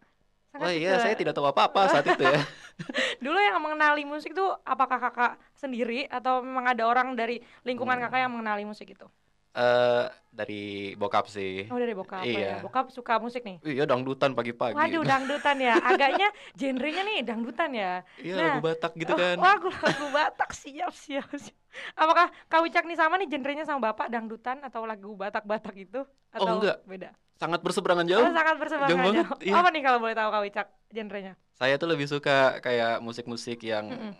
Oh 0.62 0.70
Sangat 0.70 0.70
iya, 0.70 0.90
saya 1.02 1.14
tidak 1.18 1.34
tahu 1.37 1.46
apa-apa 1.50 1.80
saat 1.92 2.06
itu 2.06 2.23
ya. 2.23 2.40
Dulu 3.25 3.38
yang 3.38 3.58
mengenali 3.64 4.02
musik 4.06 4.30
tuh 4.38 4.49
apakah 4.66 4.99
kakak 5.02 5.32
sendiri 5.62 6.06
atau 6.11 6.42
memang 6.46 6.66
ada 6.73 6.84
orang 6.87 7.08
dari 7.18 7.42
lingkungan 7.66 7.99
Hmm. 7.99 8.04
kakak 8.06 8.20
yang 8.26 8.32
mengenali 8.34 8.64
musik 8.66 8.88
itu? 8.94 9.06
Eh, 9.54 10.04
dari 10.34 10.62
bokap 10.99 11.30
sih. 11.30 11.70
Oh 11.70 11.78
dari 11.78 11.94
bokap 11.94 12.26
Iya. 12.26 12.38
ya. 12.42 12.54
Bokap 12.58 12.90
suka 12.90 13.23
musik 13.23 13.46
nih. 13.46 13.62
Iya, 13.62 13.87
dangdutan 13.87 14.34
pagi-pagi. 14.34 14.75
Waduh 14.75 15.06
dangdutan 15.14 15.56
ya. 15.56 15.78
Agaknya 15.78 16.26
genrenya 16.58 17.06
nih 17.06 17.18
dangdutan 17.23 17.70
ya. 17.70 18.02
Iya, 18.18 18.34
Nah, 18.34 18.42
lagu 18.50 18.61
Batak 18.66 18.92
gitu 18.99 19.14
Oh, 19.14 19.18
kan. 19.18 19.37
Wah, 19.38 19.54
lagu, 19.54 19.70
lagu 19.70 20.06
Batak 20.11 20.50
siap 20.52 20.90
siap. 20.90 21.30
siap. 21.30 21.54
Apakah 21.94 22.34
Kak 22.50 22.66
Wicak 22.66 22.82
nih 22.82 22.99
sama 22.99 23.14
nih 23.14 23.30
genrenya 23.30 23.62
sama 23.62 23.94
bapak 23.94 24.11
dangdutan 24.11 24.58
atau 24.58 24.82
lagu 24.82 25.14
Batak-Batak 25.14 25.75
itu? 25.76 26.02
Atau 26.28 26.42
Oh, 26.44 26.58
enggak. 26.58 26.82
Beda. 26.82 27.14
Sangat 27.34 27.62
berseberangan 27.62 28.02
Oh, 28.04 28.11
jauh. 28.11 28.26
sangat 28.26 28.56
berseberangan 28.58 28.90
Jauh 28.90 29.06
banget, 29.06 29.25
jauh. 29.26 29.38
iya. 29.38 29.54
Apa 29.54 29.68
nih 29.70 29.82
kalau 29.82 29.99
boleh 30.02 30.14
tahu 30.14 30.28
Kak 30.30 30.42
Wicak 30.42 30.66
genrenya? 30.90 31.34
Saya 31.54 31.78
tuh 31.78 31.87
lebih 31.87 32.11
suka 32.11 32.58
kayak 32.58 32.99
musik-musik 32.99 33.62
yang 33.62 33.87
Mm-mm. 33.87 34.12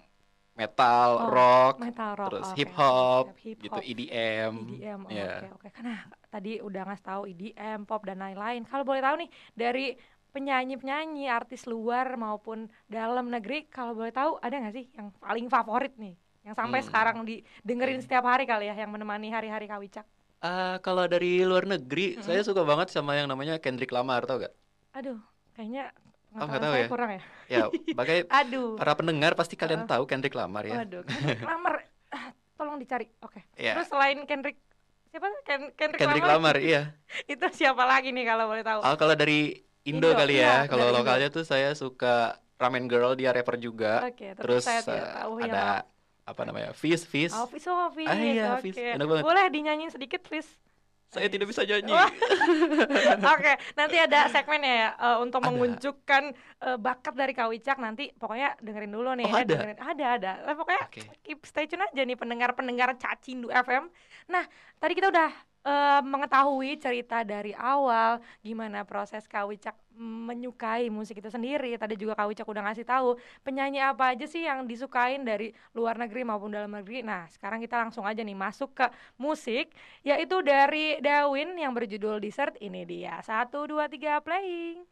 Metal, 0.61 1.11
Oh, 1.19 1.27
rock, 1.35 1.75
Metal 1.79 2.13
rock. 2.17 2.31
terus 2.31 2.47
oke, 2.55 2.59
hip 2.59 2.71
hop, 2.79 3.25
hip 3.43 3.61
gitu, 3.65 3.79
hop. 3.79 3.85
EDM. 3.91 4.55
EDM, 4.59 5.01
oh, 5.07 5.11
ya. 5.11 5.31
oke 5.31 5.47
oke. 5.57 5.69
Karena 5.77 5.95
tadi 6.31 6.59
udah 6.63 6.83
ngasih 6.87 7.05
tahu 7.11 7.23
EDM, 7.31 7.79
pop 7.89 8.03
dan 8.09 8.19
lain-lain. 8.23 8.63
Kalau 8.71 8.85
boleh 8.87 9.03
tahu 9.03 9.17
nih 9.23 9.31
dari 9.55 9.85
penyanyi-penyanyi, 10.35 11.27
artis 11.31 11.63
luar 11.67 12.07
maupun 12.19 12.67
dalam 12.91 13.27
negeri, 13.35 13.67
kalau 13.71 13.93
boleh 13.99 14.11
tahu 14.15 14.39
ada 14.43 14.55
nggak 14.59 14.75
sih 14.79 14.87
yang 14.99 15.09
paling 15.23 15.47
favorit 15.51 15.95
nih? 15.99 16.15
Yang 16.47 16.55
sampai 16.61 16.81
Hmm. 16.81 16.87
sekarang 16.87 17.17
didengerin 17.27 18.01
setiap 18.05 18.25
hari 18.27 18.45
kali 18.47 18.67
ya 18.71 18.75
yang 18.79 18.91
menemani 18.95 19.29
hari-hari 19.31 19.67
Kawicak. 19.71 20.07
Ah, 20.49 20.75
kalau 20.85 21.05
dari 21.15 21.27
luar 21.51 21.65
negeri, 21.73 22.03
Mm-mm. 22.17 22.23
saya 22.27 22.41
suka 22.49 22.63
banget 22.71 22.89
sama 22.95 23.13
yang 23.19 23.29
namanya 23.33 23.55
Kendrick 23.65 23.91
Lamar, 23.97 24.21
tau 24.29 24.37
gak? 24.45 24.53
Aduh, 24.95 25.19
kayaknya 25.55 25.91
Oh, 26.35 26.47
nggak 26.51 26.63
tahu 26.67 26.75
ya? 26.75 26.89
kurang 26.91 27.11
ya. 27.15 27.21
Ya, 27.47 27.65
sebagai 27.95 28.19
Aduh. 28.27 28.75
para 28.75 28.93
pendengar 28.99 29.33
pasti 29.39 29.55
Uh. 29.55 29.61
kalian 29.63 29.87
tahu 29.87 30.03
Kendrick 30.11 30.35
Lamar 30.35 30.67
ya. 30.67 30.83
Waduh, 30.83 31.03
Kendrick 31.09 31.47
Lamar. 31.47 31.75
Ah, 32.11 32.31
tolong 32.59 32.77
dicari. 32.83 33.07
Oke. 33.23 33.47
Ya, 33.55 33.79
Terus 33.79 33.89
selain 33.91 34.19
Kendrick 34.27 34.59
siapa? 35.15 35.31
Ken 35.47 35.71
Kendrick, 35.79 36.01
Kendrick 36.03 36.27
Lamar. 36.27 36.55
Lamar, 36.55 36.57
iya. 36.59 36.83
Itu 37.33 37.47
siapa 37.55 37.87
lagi 37.87 38.11
nih 38.11 38.27
kalau 38.27 38.51
boleh 38.51 38.67
tahu? 38.67 38.81
Oh, 38.83 38.97
kalau 38.99 39.15
dari 39.15 39.63
Indo, 39.87 40.11
Indo, 40.11 40.19
kali 40.19 40.43
iya, 40.43 40.67
ya. 40.67 40.71
Kalau 40.71 40.91
dari 40.91 40.95
Indo. 40.97 41.01
lokalnya 41.07 41.29
tuh 41.31 41.45
saya 41.47 41.71
suka 41.79 42.43
Ramen 42.59 42.87
Girl, 42.91 43.15
dia 43.15 43.31
rapper 43.31 43.59
juga. 43.59 44.03
Oke, 44.03 44.35
terus, 44.35 44.63
Terus 44.63 44.63
saya 44.67 44.81
tidak 44.83 45.07
eh, 45.07 45.15
tahu 45.23 45.33
yang 45.39 45.55
ada 45.55 45.67
apa 46.25 46.43
namanya? 46.49 46.71
Fizz, 46.73 47.03
Fizz. 47.07 47.35
Oh, 47.37 47.47
Fizz, 47.47 47.67
oh, 47.69 47.91
Fizz. 47.93 48.11
Ah, 48.11 48.17
iya, 48.17 48.47
Oke. 48.59 48.73
Fizz. 48.73 48.77
Enak 48.99 49.07
banget. 49.07 49.25
Boleh 49.27 49.45
dinyanyiin 49.53 49.93
sedikit, 49.93 50.25
Fizz? 50.27 50.49
Saya 51.15 51.31
tidak 51.31 51.47
bisa 51.47 51.63
nyanyi. 51.63 51.95
Wah. 51.95 52.11
Oke, 53.39 53.53
nanti 53.73 53.97
ada 53.97 54.27
segmennya 54.29 54.75
ya 54.75 54.91
eh, 54.93 55.17
untuk 55.23 55.39
Ada. 55.39 55.47
mengunjukkan 55.47 56.23
eh, 56.61 56.77
bakat 56.77 57.15
dari 57.15 57.33
Kawicak 57.33 57.79
nanti 57.79 58.11
pokoknya 58.11 58.59
dengerin 58.59 58.91
dulu 58.91 59.11
nih. 59.15 59.27
Oh, 59.27 59.39
Eh, 59.39 59.43
ada? 59.43 59.53
dengerin. 59.55 59.79
Ada, 59.79 60.05
ada. 60.19 60.33
Eh, 60.43 60.55
pokoknya 60.55 60.83
Oke. 60.85 61.01
keep 61.23 61.41
stay 61.47 61.65
tune 61.65 61.81
aja 61.81 62.03
nih 62.03 62.19
pendengar-pendengar 62.19 62.99
Cacindu 62.99 63.47
FM. 63.49 63.87
Nah, 64.27 64.43
tadi 64.77 64.93
kita 64.93 65.09
udah 65.09 65.31
eh, 65.65 66.01
mengetahui 66.05 66.77
cerita 66.77 67.25
dari 67.25 67.57
awal 67.57 68.21
gimana 68.45 68.85
proses 68.85 69.25
Kawicak 69.25 69.75
menyukai 69.95 70.91
musik 70.91 71.23
itu 71.23 71.31
sendiri. 71.31 71.75
Tadi 71.79 71.95
juga 71.95 72.19
Kawicak 72.19 72.47
udah 72.47 72.63
ngasih 72.71 72.87
tahu 72.87 73.17
penyanyi 73.47 73.81
apa 73.81 74.13
aja 74.13 74.27
sih 74.27 74.45
yang 74.45 74.67
disukain 74.67 75.23
dari 75.23 75.55
luar 75.73 75.97
negeri 75.97 76.27
maupun 76.27 76.51
dalam 76.51 76.71
negeri. 76.71 77.07
Nah, 77.07 77.31
sekarang 77.31 77.63
kita 77.63 77.79
langsung 77.79 78.05
aja 78.05 78.21
nih 78.21 78.37
masuk 78.37 78.75
ke 78.75 78.87
musik 79.17 79.71
yaitu 80.03 80.43
dari 80.43 80.99
Dawin 81.01 81.55
yang 81.57 81.73
berjudul 81.73 82.19
Dessert 82.21 82.59
ini 82.59 82.83
dia. 82.85 83.23
Satu, 83.23 83.65
dua, 83.71 83.87
tiga, 83.87 84.19
playing. 84.21 84.85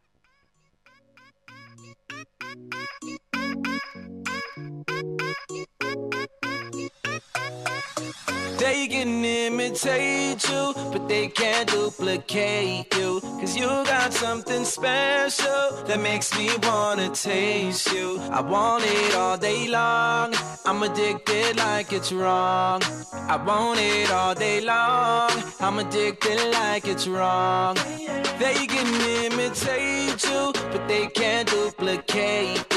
They 8.62 8.86
can 8.86 9.24
imitate 9.24 10.48
you, 10.48 10.72
but 10.92 11.08
they 11.08 11.26
can't 11.26 11.68
duplicate 11.68 12.94
you. 12.96 13.20
Cause 13.20 13.56
you 13.56 13.66
got 13.66 14.12
something 14.12 14.64
special 14.64 15.82
that 15.88 16.00
makes 16.00 16.32
me 16.38 16.48
wanna 16.62 17.08
taste 17.10 17.92
you. 17.92 18.20
I 18.30 18.40
want 18.40 18.84
it 18.86 19.16
all 19.16 19.36
day 19.36 19.66
long. 19.66 20.34
I'm 20.64 20.80
addicted 20.84 21.56
like 21.56 21.92
it's 21.92 22.12
wrong. 22.12 22.80
I 23.34 23.34
want 23.34 23.80
it 23.80 24.12
all 24.12 24.36
day 24.36 24.60
long. 24.60 25.32
I'm 25.58 25.80
addicted 25.80 26.52
like 26.52 26.86
it's 26.86 27.08
wrong. 27.08 27.74
They 28.38 28.64
can 28.68 28.88
imitate 29.24 30.22
you, 30.22 30.52
but 30.70 30.86
they 30.86 31.08
can't 31.08 31.48
duplicate. 31.48 32.71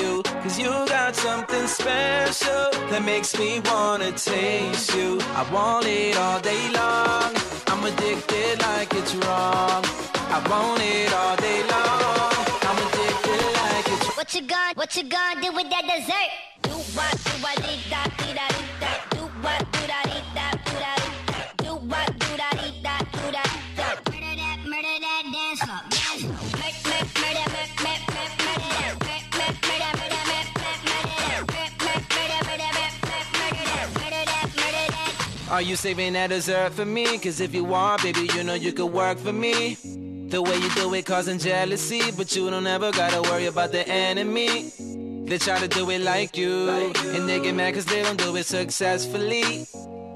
Cause 0.46 0.60
you 0.60 0.70
got 0.70 1.16
something 1.16 1.66
special 1.66 2.70
that 2.92 3.04
makes 3.04 3.36
me 3.40 3.60
wanna 3.66 4.12
taste 4.12 4.94
you. 4.96 5.18
I 5.34 5.42
want 5.52 5.88
it 5.88 6.16
all 6.20 6.40
day 6.40 6.70
long. 6.70 7.34
I'm 7.66 7.84
addicted 7.84 8.62
like 8.62 8.94
it's 8.94 9.16
wrong. 9.16 9.82
I 10.30 10.38
want 10.48 10.84
it 10.84 11.12
all 11.12 11.36
day 11.38 11.62
long. 11.66 12.46
I'm 12.62 12.78
addicted 12.78 13.46
like 13.58 13.88
it's 13.90 14.06
wrong. 14.06 14.18
What 14.18 14.36
you 14.36 14.42
gonna, 14.44 14.74
what 14.75 14.96
you 14.96 15.04
gonna 15.10 15.42
do 15.42 15.52
with 15.52 15.68
that 15.72 15.86
dessert? 15.90 16.30
Do 16.62 16.78
what, 16.94 17.14
do 17.25 17.64
dee 17.66 17.82
da, 17.90 18.06
da. 18.38 18.48
Do 19.18 19.25
what, 19.42 19.72
do 19.72 20.05
Are 35.56 35.62
you 35.62 35.78
saving 35.78 36.12
that 36.14 36.32
dessert 36.32 36.74
for 36.74 36.84
me? 36.84 37.18
Cause 37.18 37.40
if 37.40 37.56
you 37.56 37.74
are, 37.74 37.98
baby, 38.00 38.28
you 38.36 38.44
know 38.44 38.56
you 38.56 38.74
could 38.74 38.88
work 38.92 39.18
for 39.18 39.32
me. 39.32 39.76
The 40.28 40.42
way 40.42 40.58
you 40.58 40.70
do 40.72 40.94
it 40.94 41.06
causing 41.06 41.40
jealousy, 41.40 42.12
but 42.12 42.36
you 42.36 42.50
don't 42.50 42.68
ever 42.68 42.92
gotta 42.92 43.22
worry 43.22 43.46
about 43.46 43.72
the 43.72 43.88
enemy. 43.88 44.70
They 45.26 45.38
try 45.38 45.58
to 45.60 45.70
do 45.70 45.90
it 45.92 46.02
like 46.02 46.36
you, 46.36 46.70
and 46.70 47.30
they 47.30 47.40
get 47.40 47.56
mad 47.56 47.74
cause 47.74 47.86
they 47.86 48.04
don't 48.04 48.18
do 48.18 48.36
it 48.36 48.46
successfully. 48.46 49.66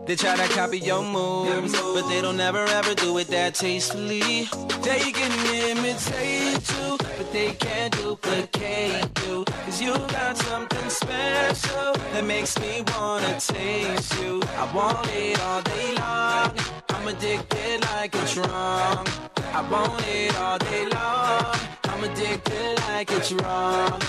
They 0.09 0.15
try 0.15 0.35
to 0.35 0.53
copy 0.55 0.79
your 0.79 1.03
moves, 1.03 1.71
but 1.71 2.09
they 2.09 2.19
don't 2.19 2.39
ever 2.39 2.65
ever 2.65 2.95
do 2.95 3.19
it 3.19 3.27
that 3.27 3.53
tastefully. 3.53 4.49
They 4.81 5.11
can 5.11 5.31
imitate 5.69 6.67
you, 6.67 6.97
but 6.97 7.31
they 7.31 7.51
can't 7.51 7.95
duplicate 7.95 9.05
you. 9.27 9.45
Cause 9.45 9.79
you 9.79 9.93
got 9.93 10.35
something 10.35 10.89
special 10.89 11.93
that 11.93 12.25
makes 12.25 12.59
me 12.59 12.83
wanna 12.87 13.39
taste 13.39 14.19
you. 14.19 14.41
I 14.57 14.73
want 14.73 15.07
it 15.13 15.39
all 15.41 15.61
day 15.61 15.93
long. 15.93 16.57
I'm 16.89 17.07
addicted 17.07 17.81
like 17.91 18.15
it's 18.15 18.35
wrong. 18.35 19.05
I 19.53 19.61
want 19.69 20.03
it 20.07 20.35
all 20.39 20.57
day 20.57 20.87
long. 20.89 21.55
I'm 21.83 22.03
addicted 22.03 22.79
like 22.87 23.11
it's 23.11 23.31
wrong. 23.31 24.01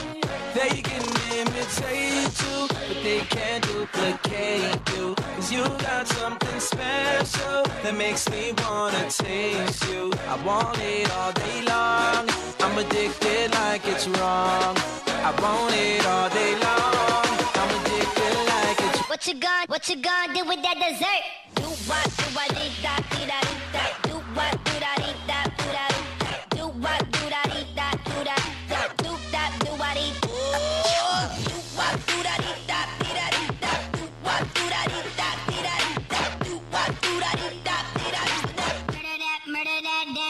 They 0.55 0.81
can 0.81 1.05
imitate 1.41 2.33
you, 2.41 2.69
but 2.89 3.03
they 3.05 3.21
can't 3.29 3.63
duplicate 3.69 4.81
you. 4.97 5.20
Cause 5.41 5.53
you 5.53 5.65
got 5.65 6.07
something 6.07 6.61
special 6.61 7.63
that 7.83 7.95
makes 7.97 8.29
me 8.29 8.53
wanna 8.61 9.09
taste 9.09 9.89
you. 9.89 10.13
I 10.29 10.37
want 10.45 10.79
it 10.79 11.11
all 11.17 11.33
day 11.33 11.63
long. 11.63 12.29
I'm 12.61 12.77
addicted 12.77 13.51
like 13.55 13.81
it's 13.89 14.07
wrong. 14.07 14.77
I 15.25 15.31
want 15.41 15.75
it 15.75 16.05
all 16.05 16.29
day 16.29 16.53
long. 16.61 17.25
I'm 17.57 17.71
addicted 17.81 18.37
like 18.53 18.81
it's 18.85 19.09
What 19.09 19.27
you 19.27 19.35
gonna, 19.41 19.65
what 19.69 19.89
you 19.89 19.97
gonna 19.97 20.35
do 20.35 20.45
with 20.45 20.61
that 20.61 20.77
dessert? 20.77 21.25
Do 21.55 21.69
what, 21.89 22.05
do 22.05 22.25
what, 22.37 22.49
dee 22.51 22.77
da, 22.83 22.97
da, 23.09 23.41
da. 23.73 23.85
Do 24.11 24.17
what, 24.37 24.53
do 24.63 24.73
da, 24.79 25.10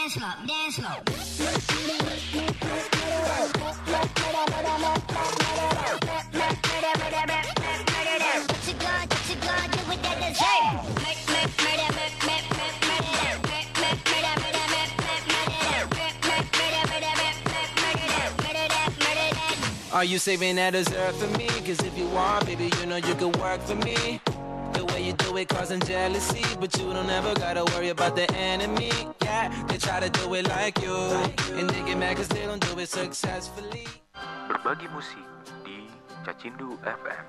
dance 0.01 0.13
floor, 0.15 0.33
dance 0.47 0.75
floor. 0.77 0.97
Are 19.93 20.03
you 20.03 20.17
saving 20.17 20.55
that 20.55 20.71
dessert 20.71 21.13
for 21.13 21.27
me? 21.37 21.47
Cause 21.47 21.79
if 21.85 21.95
you 21.95 22.07
are, 22.15 22.43
baby, 22.45 22.71
you 22.79 22.85
know 22.87 22.95
you 22.95 23.13
can 23.13 23.31
work 23.33 23.61
for 23.61 23.75
me. 23.75 24.19
The 25.11 25.17
way 25.33 25.43
you 25.43 25.43
do 25.43 25.43
it 25.43 25.49
causing 25.49 25.79
jealousy, 25.81 26.39
but 26.55 26.71
you 26.79 26.87
don't 26.93 27.09
ever 27.09 27.33
gotta 27.35 27.65
worry 27.75 27.89
about 27.89 28.15
the 28.15 28.31
enemy. 28.31 28.91
Yeah, 29.23 29.51
they 29.67 29.75
try 29.75 29.99
to 29.99 30.07
do 30.07 30.33
it 30.35 30.47
like 30.47 30.79
you, 30.79 30.95
and 31.59 31.67
they 31.69 31.83
get 31.83 31.97
mad 31.99 32.15
cause 32.15 32.29
they 32.29 32.45
don't 32.47 32.63
do 32.63 32.79
it 32.79 32.87
successfully. 32.87 33.83
Berbagi 34.47 34.87
musik 34.95 35.19
di 35.67 35.91
Cacindu 36.23 36.79
FM. 36.87 37.23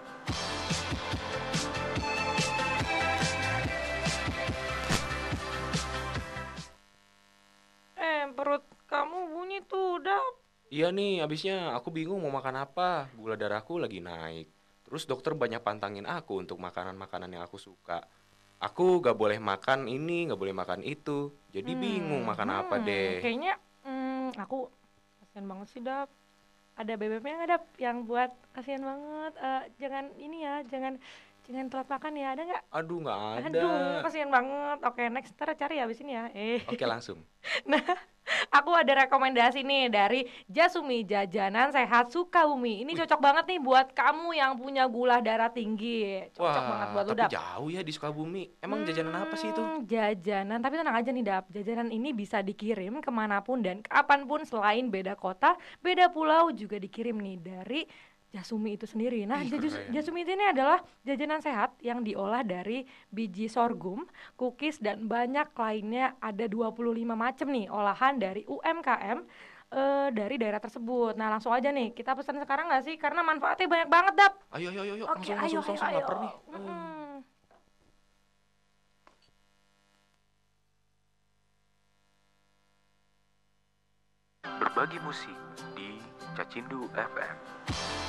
Eh, 7.98 8.22
perut 8.38 8.62
kamu 8.86 9.18
bunyi 9.34 9.58
tuh, 9.66 9.98
udah. 9.98 10.22
Iya 10.70 10.94
nih, 10.94 11.26
abisnya 11.26 11.74
aku 11.74 11.90
bingung 11.90 12.22
mau 12.22 12.30
makan 12.30 12.62
apa. 12.62 13.10
Gula 13.18 13.34
darahku 13.34 13.82
lagi 13.82 13.98
naik. 13.98 14.61
Terus 14.92 15.08
dokter 15.08 15.32
banyak 15.32 15.64
pantangin 15.64 16.04
aku 16.04 16.44
untuk 16.44 16.60
makanan-makanan 16.60 17.32
yang 17.32 17.42
aku 17.48 17.56
suka. 17.56 18.04
Aku 18.60 19.00
gak 19.00 19.16
boleh 19.16 19.40
makan 19.40 19.88
ini, 19.88 20.28
gak 20.28 20.40
boleh 20.42 20.52
makan 20.52 20.80
itu. 20.84 21.32
Jadi 21.54 21.72
bingung 21.72 22.22
makan 22.28 22.50
apa 22.60 22.76
Hmm, 22.76 22.84
deh. 22.84 23.16
Kayaknya 23.20 23.52
hmm, 23.86 24.36
aku 24.38 24.68
kasihan 25.20 25.46
banget 25.50 25.66
sih, 25.72 25.80
Dap. 25.82 26.08
Ada 26.80 26.92
bebeknya 27.00 27.34
nggak, 27.44 27.50
Dap? 27.52 27.64
Yang 27.80 27.96
buat 28.08 28.30
kasihan 28.56 28.82
banget. 28.84 29.32
Eh, 29.40 29.62
jangan 29.80 30.04
ini 30.18 30.36
ya, 30.46 30.54
jangan 30.72 30.94
jangan 31.46 31.66
telat 31.72 31.88
makan 31.90 32.12
ya, 32.22 32.28
ada 32.34 32.42
nggak? 32.48 32.64
Aduh, 32.72 32.98
gak 33.06 33.18
ada. 33.44 33.48
Aduh, 33.48 34.00
kasihan 34.04 34.30
banget. 34.32 34.78
Oke, 34.88 35.02
next 35.14 35.32
ntar 35.36 35.52
cari 35.60 35.74
ya 35.80 35.84
abis 35.88 36.00
ini 36.04 36.12
ya. 36.18 36.24
Eh. 36.36 36.60
Oke 36.68 36.84
langsung. 36.86 37.18
Nah, 37.70 37.82
Aku 38.50 38.70
ada 38.72 39.06
rekomendasi 39.06 39.64
nih 39.64 39.92
dari 39.92 40.20
Jasumi 40.48 41.04
Jajanan 41.04 41.72
Sehat 41.72 42.12
Sukabumi. 42.12 42.82
Ini 42.82 42.92
cocok 43.04 43.20
banget 43.20 43.44
nih 43.52 43.60
buat 43.60 43.92
kamu 43.92 44.28
yang 44.36 44.52
punya 44.58 44.84
gula 44.88 45.18
darah 45.24 45.50
tinggi. 45.52 46.28
Cocok 46.36 46.64
banget 46.64 46.88
buat 46.92 47.04
lu 47.04 47.12
tapi 47.12 47.20
Dap. 47.26 47.30
jauh 47.32 47.68
ya 47.68 47.80
di 47.84 47.92
Sukabumi. 47.92 48.44
Emang 48.60 48.84
jajanan 48.84 49.14
apa 49.28 49.34
sih 49.36 49.48
itu? 49.50 49.62
Hmm, 49.62 49.84
Jajanan, 49.84 50.58
tapi 50.62 50.74
tenang 50.80 50.96
aja 50.96 51.10
nih 51.12 51.24
Dap. 51.24 51.44
Jajanan 51.52 51.88
ini 51.92 52.10
bisa 52.12 52.40
dikirim 52.40 53.00
ke 53.04 53.10
mana 53.12 53.40
pun 53.44 53.60
dan 53.60 53.80
kapan 53.84 54.24
pun 54.24 54.42
selain 54.44 54.88
beda 54.88 55.14
kota, 55.14 55.54
beda 55.80 56.08
pulau 56.10 56.50
juga 56.52 56.76
dikirim 56.80 57.16
nih 57.18 57.36
dari 57.40 57.80
Jasumi 58.32 58.80
itu 58.80 58.88
sendiri. 58.88 59.28
Nah, 59.28 59.44
Ih, 59.44 59.52
Jajus-. 59.52 59.76
Jasumi 59.92 60.24
ini 60.24 60.48
adalah 60.48 60.80
jajanan 61.04 61.44
sehat 61.44 61.76
yang 61.84 62.00
diolah 62.00 62.40
dari 62.40 62.88
biji 63.12 63.44
sorghum, 63.44 64.08
cookies 64.40 64.80
dan 64.80 65.04
banyak 65.04 65.52
lainnya. 65.52 66.16
Ada 66.16 66.48
25 66.48 67.12
macam 67.12 67.46
nih 67.52 67.68
olahan 67.68 68.16
dari 68.16 68.48
UMKM 68.48 69.18
eh, 69.68 70.08
dari 70.16 70.40
daerah 70.40 70.64
tersebut. 70.64 71.12
Nah, 71.20 71.28
langsung 71.28 71.52
aja 71.52 71.68
nih 71.68 71.92
kita 71.92 72.16
pesan 72.16 72.40
sekarang 72.40 72.72
nggak 72.72 72.84
sih? 72.88 72.96
Karena 72.96 73.20
manfaatnya 73.20 73.68
banyak 73.68 73.88
banget, 73.92 74.14
Dap. 74.16 74.32
Ayo 74.56 74.72
ayo 74.72 74.80
ayo, 74.80 74.92
ayo. 74.96 75.04
Oke, 75.12 75.28
langsung 75.28 75.36
ayo, 75.36 75.60
langsung 75.60 75.76
langsung 75.76 75.88
ayo, 75.92 75.98
lapar 76.00 76.16
ayo. 76.16 76.24
nih. 76.24 76.32
Mm-mm. 76.56 76.80
Berbagi 84.42 84.98
musik 85.04 85.36
di 85.76 85.91
Cacindu 86.32 86.88
FM. 86.96 87.36
Hmm. 87.68 88.02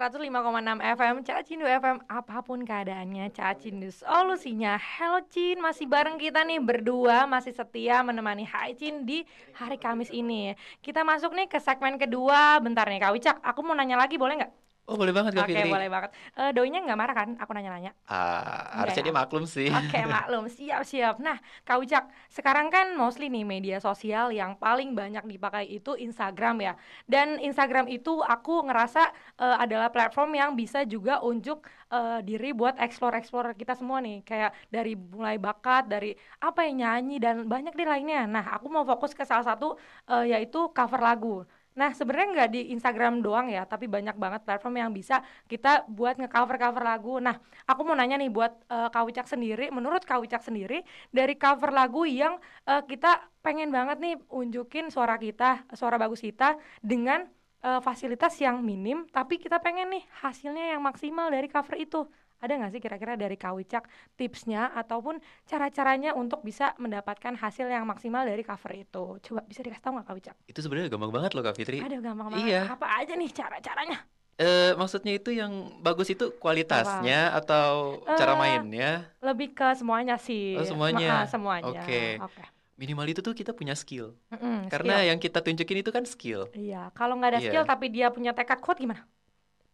105,6 0.00 0.80
FM 0.96 1.14
Cacindu 1.28 1.68
FM 1.68 2.00
apa 2.08 2.40
pun 2.40 2.64
keadaannya 2.64 3.28
Cacindu 3.36 3.92
solusinya 3.92 4.80
Halo 4.80 5.20
Cin 5.28 5.60
masih 5.60 5.84
bareng 5.84 6.16
kita 6.16 6.40
nih 6.40 6.56
berdua 6.56 7.28
masih 7.28 7.52
setia 7.52 8.00
menemani 8.00 8.48
Hai 8.48 8.72
Cin 8.80 9.04
di 9.04 9.28
hari 9.52 9.76
Kamis 9.76 10.08
ini 10.08 10.56
kita 10.80 11.04
masuk 11.04 11.36
nih 11.36 11.52
ke 11.52 11.60
segmen 11.60 12.00
kedua 12.00 12.56
bentar 12.64 12.88
nih 12.88 12.96
Kak 12.96 13.12
Wicak 13.12 13.36
aku 13.44 13.60
mau 13.60 13.76
nanya 13.76 14.00
lagi 14.00 14.16
boleh 14.16 14.40
nggak? 14.40 14.52
Oh 14.90 14.96
boleh 15.00 15.14
banget 15.16 15.32
Kak 15.38 15.46
Oke 15.46 15.50
Fitri. 15.50 15.72
boleh 15.72 15.88
banget 15.94 16.10
Eh, 16.38 16.50
Doinya 16.56 16.78
nggak 16.84 16.98
marah 17.00 17.14
kan 17.20 17.28
aku 17.42 17.50
nanya-nanya 17.56 17.90
Ah, 18.10 18.82
harusnya 18.82 19.02
Enggak 19.02 19.06
dia 19.06 19.14
ya? 19.14 19.18
maklum 19.20 19.44
sih. 19.54 19.68
Oke 19.70 19.98
maklum 20.14 20.44
siap 20.50 20.82
siap. 20.82 21.14
Nah 21.22 21.38
Kak 21.66 21.78
Ujak 21.82 22.04
sekarang 22.32 22.68
kan 22.74 22.86
mostly 22.98 23.30
nih 23.30 23.46
media 23.46 23.78
sosial 23.78 24.34
yang 24.34 24.58
paling 24.58 24.98
banyak 24.98 25.22
dipakai 25.30 25.64
itu 25.70 25.94
Instagram 25.94 26.56
ya. 26.66 26.72
Dan 27.06 27.38
Instagram 27.38 27.86
itu 27.86 28.18
aku 28.24 28.66
ngerasa 28.66 29.02
eh, 29.38 29.56
adalah 29.64 29.88
platform 29.94 30.30
yang 30.40 30.50
bisa 30.58 30.82
juga 30.88 31.22
unjuk 31.22 31.62
eh, 31.94 32.18
diri 32.26 32.50
buat 32.56 32.74
explore 32.82 33.14
explore 33.20 33.54
kita 33.54 33.78
semua 33.78 34.02
nih. 34.02 34.26
Kayak 34.26 34.50
dari 34.74 34.98
mulai 34.98 35.36
bakat, 35.38 35.86
dari 35.86 36.10
apa 36.42 36.60
yang 36.66 36.76
nyanyi 36.82 37.16
dan 37.22 37.36
banyak 37.46 37.74
di 37.78 37.84
lainnya. 37.86 38.26
Nah 38.26 38.44
aku 38.58 38.66
mau 38.72 38.82
fokus 38.82 39.14
ke 39.14 39.22
salah 39.22 39.46
satu 39.46 39.78
eh, 40.10 40.24
yaitu 40.34 40.58
cover 40.76 41.00
lagu. 41.00 41.46
Nah, 41.78 41.94
sebenarnya 41.94 42.28
nggak 42.34 42.50
di 42.50 42.60
Instagram 42.74 43.22
doang 43.22 43.46
ya, 43.46 43.62
tapi 43.62 43.86
banyak 43.86 44.18
banget 44.18 44.42
platform 44.42 44.74
yang 44.82 44.90
bisa 44.90 45.22
kita 45.46 45.86
buat 45.86 46.18
nge-cover-cover 46.18 46.82
lagu. 46.82 47.22
Nah, 47.22 47.38
aku 47.66 47.80
mau 47.86 47.94
nanya 47.94 48.18
nih 48.18 48.30
buat 48.30 48.52
eh, 48.66 48.88
Kak 48.90 49.04
Wicak 49.06 49.26
sendiri, 49.30 49.70
menurut 49.70 50.02
Kak 50.02 50.18
Wicak 50.18 50.42
sendiri 50.42 50.82
dari 51.14 51.38
cover 51.38 51.70
lagu 51.70 52.02
yang 52.04 52.42
eh, 52.66 52.82
kita 52.82 53.22
pengen 53.40 53.70
banget 53.70 54.02
nih 54.02 54.14
unjukin 54.34 54.90
suara 54.90 55.14
kita, 55.16 55.62
suara 55.78 55.94
bagus 55.96 56.20
kita 56.20 56.58
dengan 56.82 57.30
eh, 57.62 57.80
fasilitas 57.80 58.34
yang 58.42 58.60
minim, 58.66 59.06
tapi 59.14 59.38
kita 59.38 59.62
pengen 59.62 59.94
nih 59.94 60.04
hasilnya 60.26 60.74
yang 60.76 60.82
maksimal 60.82 61.30
dari 61.30 61.46
cover 61.46 61.78
itu. 61.78 62.02
Ada 62.40 62.52
nggak 62.56 62.72
sih 62.72 62.80
kira-kira 62.80 63.14
dari 63.14 63.36
Kak 63.36 63.52
Wicak 63.52 63.84
tipsnya 64.16 64.72
ataupun 64.72 65.20
cara-caranya 65.44 66.16
untuk 66.16 66.40
bisa 66.40 66.72
mendapatkan 66.80 67.36
hasil 67.36 67.68
yang 67.68 67.84
maksimal 67.84 68.24
dari 68.24 68.40
cover 68.40 68.72
itu? 68.74 69.20
Coba 69.20 69.40
bisa 69.44 69.60
dikasih 69.60 69.84
tahu 69.84 69.92
nggak 70.00 70.06
Kak 70.08 70.16
Wicak? 70.16 70.36
Itu 70.48 70.60
sebenarnya 70.64 70.88
gampang 70.88 71.12
banget 71.12 71.36
loh 71.36 71.44
Kak 71.44 71.56
Fitri. 71.56 71.84
Ada 71.84 72.00
gampang 72.00 72.32
banget. 72.32 72.48
Iya. 72.48 72.62
Apa 72.72 72.86
aja 72.96 73.12
nih 73.12 73.28
cara-caranya? 73.28 73.98
Eh, 74.40 74.72
maksudnya 74.72 75.12
itu 75.12 75.36
yang 75.36 75.52
bagus 75.84 76.08
itu 76.08 76.32
kualitasnya 76.40 77.28
atau 77.36 78.00
cara 78.08 78.32
Eh, 78.32 78.38
mainnya? 78.40 78.90
Lebih 79.20 79.52
ke 79.52 79.76
semuanya 79.76 80.16
sih. 80.16 80.56
Oh, 80.56 80.64
semuanya. 80.64 81.08
Ma- 81.12 81.20
ah, 81.20 81.28
semuanya. 81.28 81.68
Oke. 81.84 82.16
Oke. 82.24 82.44
Minimal 82.80 83.12
itu 83.12 83.20
tuh 83.20 83.36
kita 83.36 83.52
punya 83.52 83.76
skill. 83.76 84.16
Mm-mm, 84.32 84.72
Karena 84.72 85.04
skill. 85.04 85.08
yang 85.12 85.18
kita 85.20 85.44
tunjukin 85.44 85.84
itu 85.84 85.92
kan 85.92 86.08
skill. 86.08 86.48
Iya, 86.56 86.88
kalau 86.96 87.20
nggak 87.20 87.36
ada 87.36 87.40
Iya. 87.44 87.52
skill 87.52 87.64
tapi 87.68 87.92
dia 87.92 88.08
punya 88.08 88.32
tekad 88.32 88.64
kuat 88.64 88.80
gimana? 88.80 89.04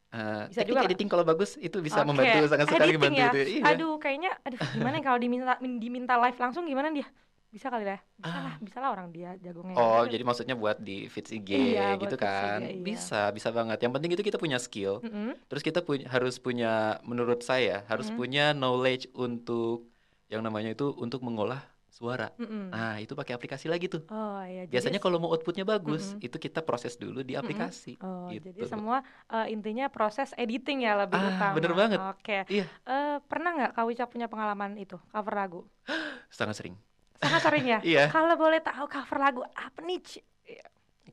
Eh, 0.07 0.45
Bisa 0.49 0.63
juga 0.63 0.87
editing 0.87 1.11
kalau 1.11 1.23
bagus 1.23 1.59
itu 1.59 1.83
bisa 1.83 2.01
Oke, 2.01 2.09
membantu 2.09 2.47
sangat 2.47 2.67
sekali 2.71 2.95
editing 2.95 3.03
membantu 3.03 3.19
ya. 3.19 3.43
itu. 3.43 3.53
Iya. 3.59 3.65
Aduh, 3.69 3.93
kayaknya 3.99 4.31
aduh 4.41 4.59
gimana 4.73 4.95
ya 4.97 5.03
kalau 5.03 5.19
diminta 5.19 5.53
diminta 5.61 6.15
live 6.17 6.39
langsung 6.39 6.65
gimana 6.65 6.89
dia? 6.91 7.07
Bisa 7.47 7.73
kali 7.73 7.83
ya? 7.83 7.99
Bisa 8.15 8.37
lah, 8.37 8.55
bisa 8.61 8.79
lah 8.79 8.91
orang 8.93 9.09
dia 9.11 9.33
jagongnya. 9.41 9.75
Ah. 9.75 9.81
Oh, 9.81 10.01
Gitu. 10.05 10.13
jadi 10.13 10.23
maksudnya 10.25 10.55
buat 10.55 10.77
di 10.79 11.09
feeds 11.09 11.33
IG 11.33 11.51
Iya, 11.73 11.97
gitu 11.97 12.17
kan. 12.17 12.61
IG, 12.61 12.69
iya. 12.69 12.85
Bisa, 12.85 13.21
bisa 13.31 13.49
banget. 13.49 13.79
Yang 13.81 13.93
penting 13.97 14.11
itu 14.13 14.23
kita 14.23 14.37
punya 14.37 14.59
skill. 14.61 15.01
Mm-mm. 15.01 15.35
Terus 15.49 15.63
kita 15.65 15.81
punya 15.81 16.05
harus 16.07 16.37
punya 16.37 16.73
menurut 17.03 17.41
saya 17.41 17.83
harus 17.87 18.13
Mm. 18.13 18.17
punya 18.17 18.45
knowledge 18.53 19.09
untuk 19.13 19.89
yang 20.27 20.43
namanya 20.43 20.71
itu 20.71 20.91
untuk 20.93 21.23
mengolah 21.23 21.63
suara. 21.97 22.29
Mm-mm. 22.37 22.69
Nah, 22.77 22.95
itu 23.01 23.13
pakai 23.17 23.33
aplikasi 23.33 23.67
lagi 23.73 23.87
tuh. 23.89 24.03
Oh 24.13 24.41
iya, 24.45 24.69
jadi 24.69 24.73
Biasanya 24.77 25.01
kalau 25.01 25.17
mau 25.17 25.31
outputnya 25.33 25.65
bagus, 25.65 26.13
Mm-mm. 26.13 26.27
itu 26.27 26.37
kita 26.37 26.61
proses 26.61 26.95
dulu 27.01 27.25
di 27.25 27.33
aplikasi. 27.41 27.97
Oh, 28.05 28.29
gitu. 28.29 28.45
jadi 28.53 28.63
semua 28.69 28.97
eh, 29.33 29.47
intinya 29.55 29.89
proses 29.89 30.37
editing 30.37 30.85
ya 30.85 30.93
lebih 31.01 31.17
Ah, 31.17 31.31
utama. 31.33 31.55
bener 31.57 31.73
banget. 31.73 31.99
Oke. 32.13 32.39
Iya. 32.53 32.65
Eh, 32.85 33.17
pernah 33.25 33.51
nggak 33.57 33.71
Kak 33.73 33.85
Wicak 33.89 34.09
punya 34.13 34.27
pengalaman 34.29 34.77
itu 34.77 34.97
cover 35.09 35.35
lagu? 35.35 35.61
Sangat 36.39 36.55
sering. 36.61 36.75
Sangat 37.17 37.41
sering 37.49 37.65
ya. 37.65 37.79
Iya. 37.91 38.13
Kalau 38.13 38.35
boleh 38.37 38.61
tahu 38.61 38.85
cover 38.93 39.17
lagu 39.17 39.41
apa 39.57 39.81
nih? 39.81 40.01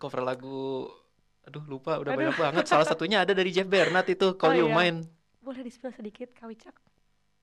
Cover 0.02 0.22
lagu 0.26 0.90
aduh 1.44 1.64
lupa 1.68 2.00
udah 2.00 2.12
Aduh. 2.16 2.20
banyak 2.24 2.36
banget. 2.40 2.64
Salah 2.72 2.88
satunya 2.88 3.18
ada 3.24 3.34
dari 3.36 3.52
Jeff 3.56 3.68
Bernat 3.68 4.08
itu 4.08 4.36
Call 4.40 4.56
Oh, 4.56 4.60
You 4.60 4.68
iya. 4.72 4.76
Mine. 4.80 5.00
Boleh 5.44 5.62
di-spill 5.68 5.92
sedikit 5.92 6.32
Kak 6.32 6.48
Wicak? 6.48 6.76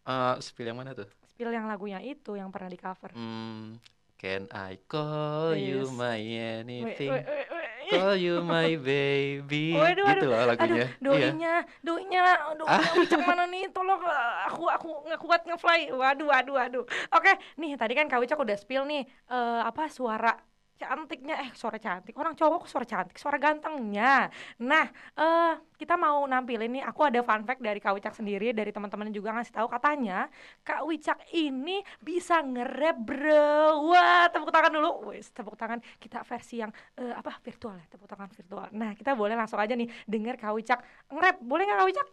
Eh, 0.07 0.35
spill 0.47 0.69
yang 0.73 0.79
mana 0.81 0.93
tuh? 0.97 1.09
Spill 1.41 1.57
yang 1.57 1.73
lagunya 1.73 2.05
itu 2.05 2.37
yang 2.37 2.53
pernah 2.53 2.69
di 2.69 2.77
cover. 2.77 3.17
Hmm, 3.17 3.81
Can 4.21 4.45
I 4.53 4.77
call 4.85 5.57
you 5.57 5.89
Yes. 5.89 5.97
my 5.97 6.21
Weh, 6.21 6.61
anything? 6.61 7.17
weh, 7.17 7.25
weh, 7.25 7.47
weh. 7.49 7.69
Call 7.89 8.21
you 8.21 8.45
my 8.45 8.77
baby. 8.77 9.73
Waduh, 9.73 10.05
gitu 10.05 10.29
loh 10.29 10.45
lagunya. 10.45 10.85
Aduh, 10.93 11.17
Iya. 11.17 11.33
doinya, 11.33 11.55
doinya, 11.81 12.25
aduh, 12.53 12.69
Ah. 12.69 12.93
Wicak 12.93 13.25
mana 13.25 13.49
nih? 13.49 13.73
Tolong, 13.73 14.05
aku, 14.53 14.69
aku 14.69 14.89
nggak 15.09 15.21
kuat 15.25 15.41
ngefly. 15.49 15.97
Waduh, 15.97 16.29
waduh, 16.29 16.55
waduh. 16.61 16.85
Oke, 17.09 17.33
nih 17.57 17.73
tadi 17.81 17.97
kan 17.97 18.05
Kak 18.05 18.21
Wicak 18.21 18.37
udah 18.37 18.61
spill 18.61 18.85
nih, 18.85 19.09
eh, 19.09 19.61
apa 19.65 19.89
suara 19.89 20.37
cantiknya, 20.81 21.35
eh 21.45 21.51
suara 21.53 21.77
cantik, 21.77 22.17
orang 22.17 22.33
cowok 22.33 22.65
suara 22.65 22.87
cantik, 22.89 23.21
suara 23.21 23.37
gantengnya. 23.37 24.33
Nah, 24.65 24.87
eh 25.21 25.55
kita 25.77 26.01
mau 26.01 26.25
nampilin 26.25 26.81
nih, 26.81 26.85
aku 26.89 27.05
ada 27.05 27.21
fun 27.21 27.45
fact 27.45 27.61
dari 27.61 27.77
Kak 27.85 27.93
Wicak 27.93 28.15
sendiri, 28.17 28.57
dari 28.57 28.73
teman-teman 28.73 29.13
juga 29.13 29.37
ngasih 29.37 29.53
tahu 29.53 29.69
katanya 29.69 30.33
Kak 30.65 30.89
Wicak 30.89 31.19
ini 31.37 31.85
bisa 32.01 32.41
nge-rap 32.41 32.97
bro. 32.97 33.93
Wah, 33.93 34.33
tepuk 34.33 34.49
tangan 34.49 34.73
dulu. 34.73 35.13
Wes, 35.13 35.29
tepuk 35.37 35.57
tangan 35.61 35.85
kita 36.01 36.25
versi 36.25 36.65
yang 36.65 36.73
eh, 36.97 37.13
apa 37.13 37.37
virtual 37.45 37.77
ya, 37.77 37.87
tepuk 37.93 38.09
tangan 38.09 38.33
virtual. 38.33 38.69
Nah, 38.73 38.97
kita 38.97 39.13
boleh 39.13 39.37
langsung 39.37 39.61
aja 39.61 39.77
nih 39.77 39.89
denger 40.09 40.41
Kak 40.41 40.53
Wicak 40.57 40.81
nge-rap. 41.13 41.37
Boleh 41.45 41.63
nggak 41.69 41.79
Kak 41.85 41.89
Wicak? 41.93 42.09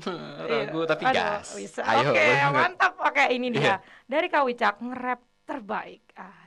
Ragu 0.50 0.80
tapi 0.88 1.04
Aduh, 1.08 1.16
gas. 1.16 1.48
bisa. 1.56 1.82
Ayo. 1.84 2.12
Oke, 2.12 2.24
banget. 2.24 2.52
mantap. 2.52 2.92
Oke, 3.00 3.24
ini 3.32 3.48
dia. 3.52 3.60
Iya. 3.60 3.74
Dari 4.08 4.26
Kak 4.32 4.44
Wicak 4.48 4.74
nge-rap 4.80 5.20
terbaik. 5.44 6.02
Ah, 6.16 6.39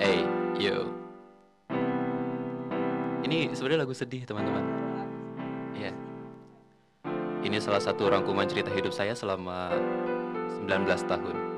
Hey, 0.00 0.24
yo. 0.56 0.88
Ini 3.20 3.52
sebenarnya 3.52 3.84
lagu 3.84 3.92
sedih, 3.92 4.24
teman-teman. 4.24 4.64
Iya. 5.76 5.92
Ini 7.44 7.60
salah 7.60 7.84
satu 7.84 8.08
rangkuman 8.08 8.48
cerita 8.48 8.72
hidup 8.72 8.96
saya 8.96 9.12
selama 9.12 9.76
19 10.64 11.04
tahun. 11.04 11.49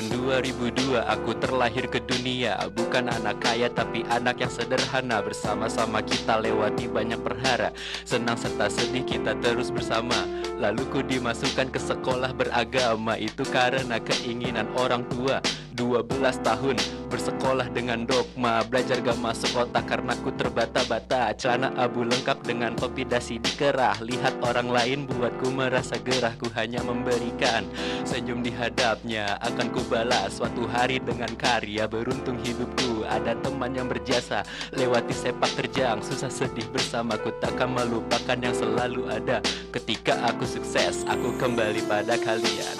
Tahun 0.00 0.16
2002 0.16 0.96
aku 0.96 1.36
terlahir 1.36 1.84
ke 1.84 2.00
dunia. 2.00 2.56
Bukan 2.72 3.12
anak 3.12 3.44
kaya 3.44 3.68
tapi 3.68 4.00
anak 4.08 4.40
yang 4.40 4.48
sederhana. 4.48 5.20
Bersama-sama 5.20 6.00
kita 6.00 6.40
lewati 6.40 6.88
banyak 6.88 7.20
perhara. 7.20 7.68
Senang 8.08 8.40
serta 8.40 8.72
sedih 8.72 9.04
kita 9.04 9.36
terus 9.44 9.68
bersama. 9.68 10.16
Lalu 10.56 10.88
ku 10.88 11.04
dimasukkan 11.04 11.68
ke 11.68 11.76
sekolah 11.76 12.32
beragama. 12.32 13.20
Itu 13.20 13.44
karena 13.44 14.00
keinginan 14.00 14.72
orang 14.72 15.04
tua 15.12 15.44
12 15.80 16.04
tahun 16.44 16.76
Bersekolah 17.08 17.72
dengan 17.72 18.04
dogma 18.04 18.60
Belajar 18.68 19.00
gak 19.00 19.16
masuk 19.16 19.66
otak 19.66 19.88
karena 19.88 20.14
ku 20.20 20.30
terbata-bata. 20.30 21.32
Celana 21.34 21.74
abu 21.74 22.06
lengkap 22.06 22.44
dengan 22.46 22.76
topi 22.78 23.02
dasi 23.02 23.42
dikerah. 23.42 23.98
Lihat 24.04 24.44
orang 24.46 24.70
lain 24.70 25.10
buatku 25.10 25.50
merasa 25.50 25.98
gerah 25.98 26.36
Ku 26.38 26.46
hanya 26.54 26.84
memberikan 26.86 27.66
senyum 28.06 28.44
di 28.44 28.54
hadapnya. 28.54 29.40
Akan 29.42 29.74
ku 29.74 29.82
balas 29.90 30.38
suatu 30.38 30.68
hari 30.70 31.02
dengan 31.02 31.32
karya 31.34 31.90
Beruntung 31.90 32.38
hidupku. 32.38 33.02
Ada 33.08 33.34
teman 33.42 33.74
yang 33.74 33.90
berjasa 33.90 34.46
Lewati 34.76 35.16
sepak 35.16 35.50
terjang. 35.58 35.98
Susah 36.04 36.30
sedih 36.30 36.68
bersamaku 36.70 37.34
Takkan 37.42 37.74
melupakan 37.74 38.38
yang 38.38 38.54
selalu 38.54 39.10
ada. 39.10 39.42
Ketika 39.74 40.14
aku 40.30 40.46
sukses 40.46 41.02
aku 41.10 41.34
kembali 41.40 41.82
pada 41.90 42.14
kalian. 42.20 42.76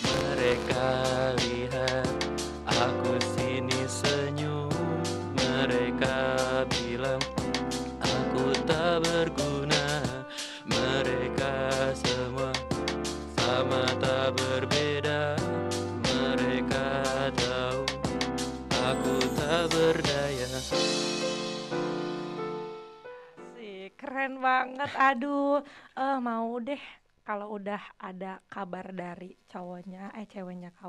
Mereka 0.00 0.90
banget. 24.46 24.90
Aduh, 25.08 25.60
eh 26.00 26.16
mau 26.28 26.50
deh 26.66 26.82
kalau 27.26 27.46
udah 27.56 27.80
ada 28.08 28.32
kabar 28.54 28.86
dari 29.02 29.30
cowoknya, 29.52 30.02
eh 30.18 30.26
ceweknya 30.32 30.70
Kak 30.76 30.88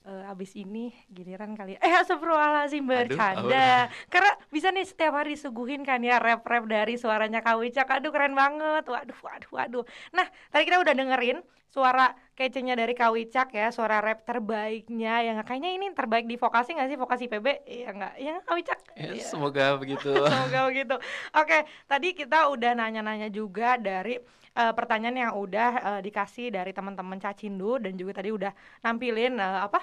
Eh, 0.00 0.32
abis 0.32 0.56
ini 0.56 0.96
giliran 1.12 1.52
kali 1.52 1.76
Eh 1.76 1.92
astagfirullahaladzim 2.00 2.88
bercanda 2.88 3.84
Karena 4.08 4.32
bisa 4.48 4.72
nih 4.72 4.88
setiap 4.88 5.12
hari 5.12 5.36
disuguhin 5.36 5.84
kan 5.84 6.00
ya 6.00 6.16
rap-rap 6.16 6.64
dari 6.64 6.96
suaranya 6.96 7.44
Kak 7.44 7.60
Wicak 7.60 7.84
Aduh 7.84 8.08
keren 8.08 8.32
banget, 8.32 8.88
waduh 8.88 9.20
waduh 9.20 9.50
waduh 9.52 9.84
Nah 10.16 10.24
tadi 10.48 10.64
kita 10.64 10.80
udah 10.80 10.96
dengerin 10.96 11.44
suara 11.68 12.16
kecenya 12.32 12.80
dari 12.80 12.96
Kak 12.96 13.12
Wicak 13.12 13.52
ya 13.52 13.68
Suara 13.68 14.00
rap 14.00 14.24
terbaiknya 14.24 15.20
yang 15.20 15.36
kayaknya 15.44 15.76
ini 15.76 15.92
terbaik 15.92 16.24
di 16.24 16.40
vokasi 16.40 16.80
nggak 16.80 16.88
sih? 16.88 16.96
Vokasi 16.96 17.24
PB? 17.28 17.46
Iya 17.68 17.88
nggak? 17.92 18.12
Nggak, 18.24 18.40
Kak 18.48 18.54
Wicak? 18.56 18.78
Ya, 18.96 19.12
Iya. 19.20 19.24
Semoga 19.28 19.76
begitu 19.76 20.16
Semoga 20.32 20.60
begitu. 20.72 20.96
Oke, 21.36 21.68
tadi 21.84 22.16
kita 22.16 22.48
udah 22.48 22.72
nanya-nanya 22.72 23.28
juga 23.28 23.76
dari 23.76 24.16
eh, 24.58 24.72
pertanyaan 24.78 25.16
yang 25.16 25.32
udah 25.38 25.70
eh, 25.78 26.00
dikasih 26.06 26.50
dari 26.54 26.70
teman-teman 26.74 27.18
Cacindu 27.22 27.78
dan 27.78 27.94
juga 28.00 28.18
tadi 28.18 28.30
udah 28.34 28.52
nampilin 28.84 29.38
eh, 29.38 29.60
apa 29.66 29.80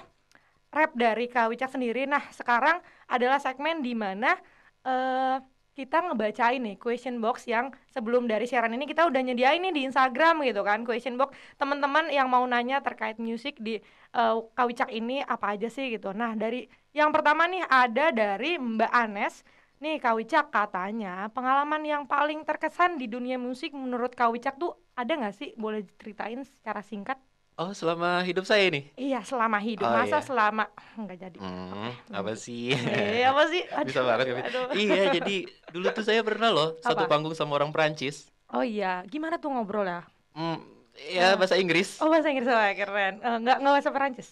rap 0.68 0.92
dari 0.96 1.26
Kak 1.32 1.48
Wicak 1.52 1.70
sendiri. 1.72 2.04
Nah, 2.04 2.20
sekarang 2.32 2.80
adalah 3.08 3.38
segmen 3.40 3.80
di 3.80 3.92
mana 3.96 4.36
eh 4.84 5.38
kita 5.78 6.10
ngebacain 6.10 6.58
nih 6.58 6.74
question 6.74 7.22
box 7.22 7.46
yang 7.46 7.70
sebelum 7.94 8.26
dari 8.26 8.50
siaran 8.50 8.74
ini 8.74 8.82
kita 8.82 9.06
udah 9.06 9.22
nyediain 9.22 9.62
nih 9.62 9.70
di 9.70 9.82
Instagram 9.86 10.42
gitu 10.42 10.66
kan 10.66 10.82
question 10.82 11.14
box 11.14 11.38
teman-teman 11.54 12.10
yang 12.10 12.26
mau 12.26 12.42
nanya 12.42 12.82
terkait 12.82 13.14
musik 13.22 13.54
di 13.62 13.78
eh, 14.18 14.34
Kak 14.56 14.66
Wicak 14.66 14.90
ini 14.90 15.22
apa 15.22 15.54
aja 15.54 15.70
sih 15.70 15.94
gitu. 15.94 16.10
Nah, 16.10 16.34
dari 16.34 16.66
yang 16.90 17.14
pertama 17.14 17.46
nih 17.46 17.62
ada 17.70 18.10
dari 18.10 18.58
Mbak 18.58 18.92
Anes 18.92 19.34
Nih 19.78 20.02
Kak 20.02 20.18
Wicak 20.18 20.50
katanya 20.50 21.30
pengalaman 21.30 21.86
yang 21.86 22.02
paling 22.02 22.42
terkesan 22.42 22.98
di 22.98 23.06
dunia 23.06 23.38
musik 23.38 23.70
menurut 23.70 24.10
Kak 24.10 24.34
Wicak 24.34 24.58
tuh 24.58 24.74
ada 24.98 25.14
nggak 25.14 25.34
sih? 25.38 25.54
Boleh 25.54 25.86
ceritain 26.02 26.42
secara 26.42 26.82
singkat? 26.82 27.14
Oh 27.58 27.74
selama 27.74 28.22
hidup 28.22 28.46
saya 28.46 28.70
ini 28.70 28.86
Iya 28.94 29.18
selama 29.26 29.58
hidup, 29.58 29.86
Oh, 29.86 29.90
masa 29.90 30.18
iya. 30.18 30.26
selama 30.26 30.64
nggak 31.02 31.18
jadi. 31.18 31.38
Hmm, 31.38 31.90
apa 32.10 32.32
sih? 32.34 32.70
Eh, 32.74 33.22
apa 33.22 33.42
sih? 33.50 33.62
Aduh, 33.78 33.86
Bisa 33.86 34.00
banget 34.02 34.26
aduh. 34.46 34.66
Iya, 34.74 35.02
jadi 35.18 35.36
dulu 35.70 35.86
tuh 35.94 36.04
saya 36.06 36.22
pernah 36.26 36.50
loh 36.50 36.68
satu 36.86 37.06
Apa? 37.06 37.10
panggung 37.10 37.34
sama 37.38 37.54
orang 37.58 37.70
Prancis. 37.70 38.30
Oh 38.50 38.62
iya, 38.66 39.06
gimana 39.06 39.38
tuh 39.38 39.50
ngobrol 39.54 39.86
ya? 39.86 40.02
Hmm, 40.34 40.58
ya 40.98 41.34
bahasa 41.38 41.54
Inggris. 41.54 41.98
Oh 42.02 42.10
bahasa 42.10 42.30
Inggris 42.30 42.46
wah 42.50 42.70
keren. 42.74 43.22
Eh, 43.22 43.36
nggak 43.42 43.56
nggak 43.62 43.72
bahasa 43.78 43.90
Perancis. 43.94 44.28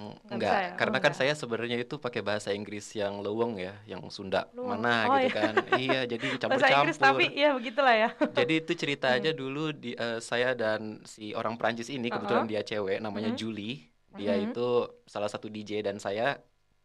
Hmm, 0.00 0.16
nggak 0.16 0.32
Enggak, 0.32 0.48
bisa 0.48 0.56
ya? 0.64 0.72
karena 0.80 0.96
Oh, 0.96 1.02
kan 1.04 1.12
enggak. 1.12 1.20
saya 1.20 1.32
sebenarnya 1.36 1.76
itu 1.76 1.94
pakai 1.96 2.20
bahasa 2.24 2.48
Inggris 2.50 2.86
yang 2.96 3.20
leweng 3.20 3.52
ya, 3.54 3.76
yang 3.84 4.00
Sunda 4.08 4.48
Luweng. 4.50 4.80
mana 4.80 4.94
Oh, 5.04 5.20
gitu 5.20 5.28
iya. 5.28 5.36
kan. 5.36 5.54
Iya, 5.76 6.00
jadi 6.08 6.26
Bahasa 6.40 6.66
Inggris 6.72 6.96
tapi 6.96 7.24
campur-campur. 7.28 7.36
ya 7.36 7.48
begitulah 7.52 7.94
ya. 7.94 8.08
Jadi 8.40 8.54
itu 8.56 8.72
cerita 8.72 9.06
aja 9.12 9.30
dulu 9.30 9.70
di 9.70 9.92
eh, 9.92 10.18
saya 10.18 10.56
dan 10.56 11.04
si 11.04 11.30
orang 11.30 11.54
Prancis 11.54 11.86
ini 11.86 12.08
kebetulan 12.08 12.48
Uh-uh. 12.48 12.50
dia 12.50 12.64
cewek 12.64 12.98
namanya 12.98 13.28
Mhm. 13.30 13.36
Julie. 13.36 13.76
Dia 14.10 14.34
Mhm. 14.34 14.50
itu 14.50 14.68
salah 15.04 15.28
satu 15.28 15.46
DJ 15.46 15.84
dan 15.84 16.00
saya 16.00 16.40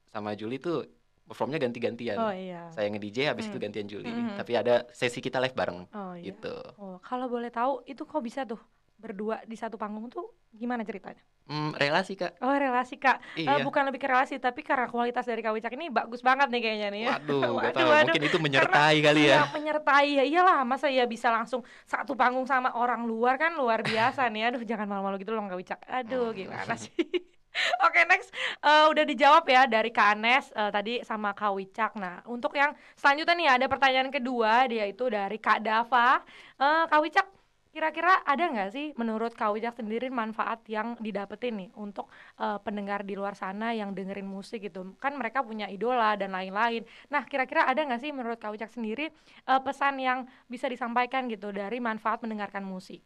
sama 0.08 0.36
Julie 0.36 0.60
tuh 0.60 0.84
performnya 1.24 1.58
ganti-gantian. 1.58 2.18
Oh 2.18 2.30
iya. 2.30 2.70
Saya 2.70 2.86
nge-DJ 2.88 3.32
habis 3.32 3.48
itu 3.48 3.56
Hmm. 3.56 3.64
gantian 3.64 3.88
Julie. 3.88 4.12
Mhm. 4.12 4.36
Tapi 4.36 4.54
ada 4.54 4.86
sesi 4.92 5.18
kita 5.18 5.40
live 5.40 5.54
bareng 5.54 5.88
Oh 5.90 6.14
iya. 6.14 6.30
gitu. 6.30 6.54
Oh, 6.76 7.00
kalau 7.00 7.26
boleh 7.26 7.50
tahu 7.50 7.82
itu 7.86 8.04
kok 8.04 8.20
bisa 8.20 8.44
tuh 8.44 8.60
berdua 8.96 9.44
di 9.44 9.54
satu 9.54 9.76
panggung 9.76 10.08
tuh 10.08 10.24
gimana 10.50 10.82
ceritanya? 10.82 11.20
Hmm, 11.46 11.78
relasi 11.78 12.18
Kak. 12.18 12.42
Oh 12.42 12.58
relasi 12.58 12.98
kak, 12.98 13.22
Eh, 13.38 13.46
Iya. 13.46 13.62
bukan 13.62 13.86
lebih 13.86 14.02
ke 14.02 14.10
relasi 14.10 14.42
tapi 14.42 14.66
karena 14.66 14.90
kualitas 14.90 15.30
dari 15.30 15.46
Kak 15.46 15.54
Wicak 15.54 15.78
ini 15.78 15.94
bagus 15.94 16.26
banget 16.26 16.50
nih 16.50 16.58
kayaknya 16.58 16.88
nih 16.90 17.02
ya. 17.06 17.10
Waduh, 17.22 17.42
Waduh, 17.62 17.70
tahu. 17.70 17.86
waduh. 17.86 18.06
Mungkin 18.10 18.24
itu 18.26 18.38
menyertai 18.42 18.98
kali 18.98 19.22
ya. 19.30 19.36
Iya 19.38 19.42
menyertai 19.62 20.10
ya 20.10 20.24
iyalah 20.26 20.66
masa 20.66 20.90
ya 20.90 21.06
bisa 21.06 21.30
langsung 21.30 21.62
satu 21.86 22.18
panggung 22.18 22.50
sama 22.50 22.74
orang 22.74 23.06
luar 23.06 23.38
kan 23.38 23.54
luar 23.54 23.86
biasa 23.86 24.26
nih. 24.34 24.50
Aduh 24.50 24.66
jangan 24.66 24.90
malu-malu 24.90 25.22
gitu 25.22 25.38
loh 25.38 25.46
Kak 25.46 25.60
Wicak. 25.60 25.80
Aduh 25.86 26.34
gimana 26.34 26.74
sih? 26.74 26.90
Oke 27.88 28.04
next 28.10 28.34
Eh, 28.66 28.86
udah 28.90 29.06
dijawab 29.06 29.46
ya 29.46 29.70
dari 29.70 29.94
Kak 29.94 30.18
Anes 30.18 30.50
eh, 30.50 30.72
tadi 30.74 30.94
sama 31.06 31.38
Kak 31.38 31.54
Wicak. 31.54 31.94
Nah 32.02 32.26
untuk 32.26 32.58
yang 32.58 32.74
selanjutnya 32.98 33.38
nih 33.38 33.50
ada 33.54 33.66
pertanyaan 33.70 34.10
kedua 34.10 34.66
dia 34.66 34.90
itu 34.90 35.06
dari 35.08 35.38
Kak 35.38 35.62
Dava. 35.62 36.26
Eh, 36.58 36.84
Kak 36.90 37.00
Wicak 37.00 37.28
kira-kira 37.76 38.24
ada 38.24 38.48
nggak 38.48 38.70
sih 38.72 38.96
menurut 38.96 39.36
Kak 39.36 39.52
Wicak 39.52 39.76
sendiri 39.76 40.08
manfaat 40.08 40.64
yang 40.72 40.96
didapetin 40.96 41.60
nih 41.60 41.70
untuk 41.76 42.08
eh, 42.40 42.56
pendengar 42.64 43.04
di 43.04 43.20
luar 43.20 43.36
sana 43.36 43.76
yang 43.76 43.92
dengerin 43.92 44.24
musik 44.24 44.64
gitu? 44.64 44.96
Kan 44.96 45.20
mereka 45.20 45.44
punya 45.44 45.68
idola 45.68 46.16
dan 46.16 46.32
lain-lain. 46.32 46.88
Nah 47.12 47.28
kira-kira 47.28 47.68
ada 47.68 47.84
nggak 47.84 48.00
sih 48.00 48.16
menurut 48.16 48.40
Kak 48.40 48.56
Wicak 48.56 48.72
sendiri 48.72 49.12
eh, 49.44 49.62
pesan 49.68 50.00
yang 50.00 50.24
bisa 50.48 50.72
disampaikan 50.72 51.28
gitu 51.28 51.52
dari 51.52 51.84
manfaat 51.84 52.24
mendengarkan 52.24 52.64
musik? 52.64 53.04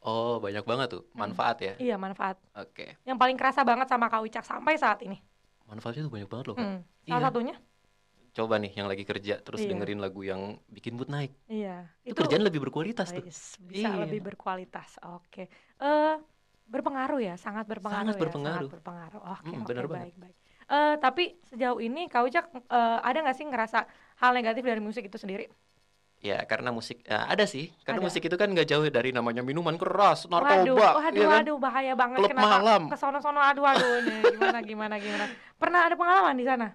Oh, 0.00 0.40
banyak 0.40 0.64
banget 0.64 0.88
tuh. 0.96 1.02
Manfaat 1.12 1.56
ya. 1.60 1.74
iya 1.76 1.96
manfaat. 2.00 2.40
Oke. 2.56 2.96
yang 3.04 3.20
paling 3.20 3.36
kerasa 3.36 3.60
banget 3.60 3.92
sama 3.92 4.08
Kak 4.08 4.24
Wicak 4.24 4.44
sampai 4.48 4.80
saat 4.80 5.04
ini. 5.04 5.20
Manfaatnya 5.68 6.06
tuh 6.08 6.12
banyak 6.14 6.28
banget 6.32 6.46
loh, 6.48 6.56
Kak. 6.56 6.64
Hmm, 6.64 6.80
salah 7.04 7.20
Iya. 7.20 7.26
satunya 7.28 7.54
Coba 8.36 8.54
nih 8.60 8.72
yang 8.76 8.84
lagi 8.90 9.04
kerja 9.08 9.40
terus 9.40 9.64
Iya. 9.64 9.70
dengerin 9.72 10.00
lagu 10.04 10.20
yang 10.20 10.60
bikin 10.68 10.92
mood 10.92 11.08
naik. 11.08 11.32
iya 11.48 11.88
Itu, 12.04 12.20
kerjaan 12.20 12.44
lebih 12.44 12.60
berkualitas 12.60 13.08
tuh. 13.16 13.24
Bisa 13.64 13.88
Iya. 13.88 14.04
lebih 14.04 14.20
berkualitas 14.28 14.90
oke 15.00 15.42
eh 15.80 16.14
berpengaruh 16.66 17.20
ya 17.22 17.34
sangat 17.38 17.64
berpengaruh 17.70 18.02
Sangat 18.02 18.14
ya 18.16 18.22
berpengaruh. 18.22 18.68
sangat 18.68 18.74
berpengaruh 18.76 19.22
oke 19.24 19.46
Hmm, 19.46 19.62
oke 19.64 19.68
bener 19.70 19.86
baik 19.86 19.92
banget. 19.92 20.10
baik 20.24 20.36
Eh, 20.66 20.94
tapi 20.98 21.24
sejauh 21.46 21.78
ini 21.78 22.10
Kak 22.12 22.22
Wicak 22.26 22.44
eh, 22.52 22.98
ada 23.08 23.18
nggak 23.22 23.36
sih 23.38 23.46
ngerasa 23.46 23.78
hal 24.20 24.30
negatif 24.34 24.62
dari 24.66 24.82
musik 24.82 25.06
itu 25.06 25.14
sendiri 25.16 25.46
Ya, 26.24 26.42
karena 26.50 26.72
musik 26.74 27.04
ya, 27.06 27.28
ada 27.28 27.44
sih. 27.46 27.70
Karena 27.86 28.00
Ada. 28.02 28.06
musik 28.08 28.22
itu 28.26 28.36
kan 28.40 28.48
nggak 28.50 28.66
jauh 28.66 28.88
dari 28.90 29.10
namanya 29.14 29.42
minuman 29.46 29.76
keras, 29.78 30.26
Waduh, 30.26 30.74
narkoba, 30.74 30.88
waduh, 30.98 31.22
ya 31.22 31.26
kan? 31.28 31.42
waduh, 31.44 31.56
bahaya 31.60 31.92
banget. 31.94 32.18
Klub 32.18 32.30
Kenapa 32.34 32.56
malam. 32.56 32.82
ke 32.90 32.96
sono-sono, 32.98 33.40
aduh, 33.40 33.64
aduh, 33.68 33.92
nih, 34.02 34.18
gimana, 34.34 34.58
gimana, 34.64 34.94
gimana. 34.98 35.24
Pernah 35.60 35.80
ada 35.86 35.94
pengalaman 36.00 36.34
di 36.40 36.44
sana? 36.50 36.66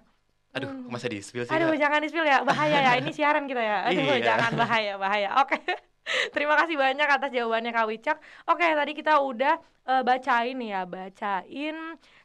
Aduh, 0.52 0.68
Hmm. 0.68 0.92
masa 0.92 1.08
di 1.08 1.18
spill 1.24 1.48
sih? 1.48 1.52
Aduh, 1.52 1.72
Kak? 1.72 1.80
jangan 1.80 1.98
di-spill 2.04 2.28
ya, 2.28 2.44
bahaya 2.44 2.78
ya. 2.84 2.92
Ini 3.00 3.10
siaran 3.10 3.48
kita 3.48 3.62
ya. 3.62 3.76
Aduh, 3.88 4.04
Iya. 4.04 4.20
jangan 4.20 4.52
bahaya, 4.52 4.92
bahaya. 5.00 5.28
Oke. 5.40 5.56
Terima 6.34 6.54
kasih 6.60 6.76
banyak 6.76 7.08
atas 7.08 7.30
jawabannya 7.32 7.72
Kak 7.72 7.86
Wicak. 7.88 8.16
Oke, 8.50 8.66
tadi 8.66 8.92
kita 8.92 9.22
udah 9.22 9.54
eh, 9.82 10.02
bacain 10.04 10.58
ya, 10.60 10.84
bacain 10.84 11.76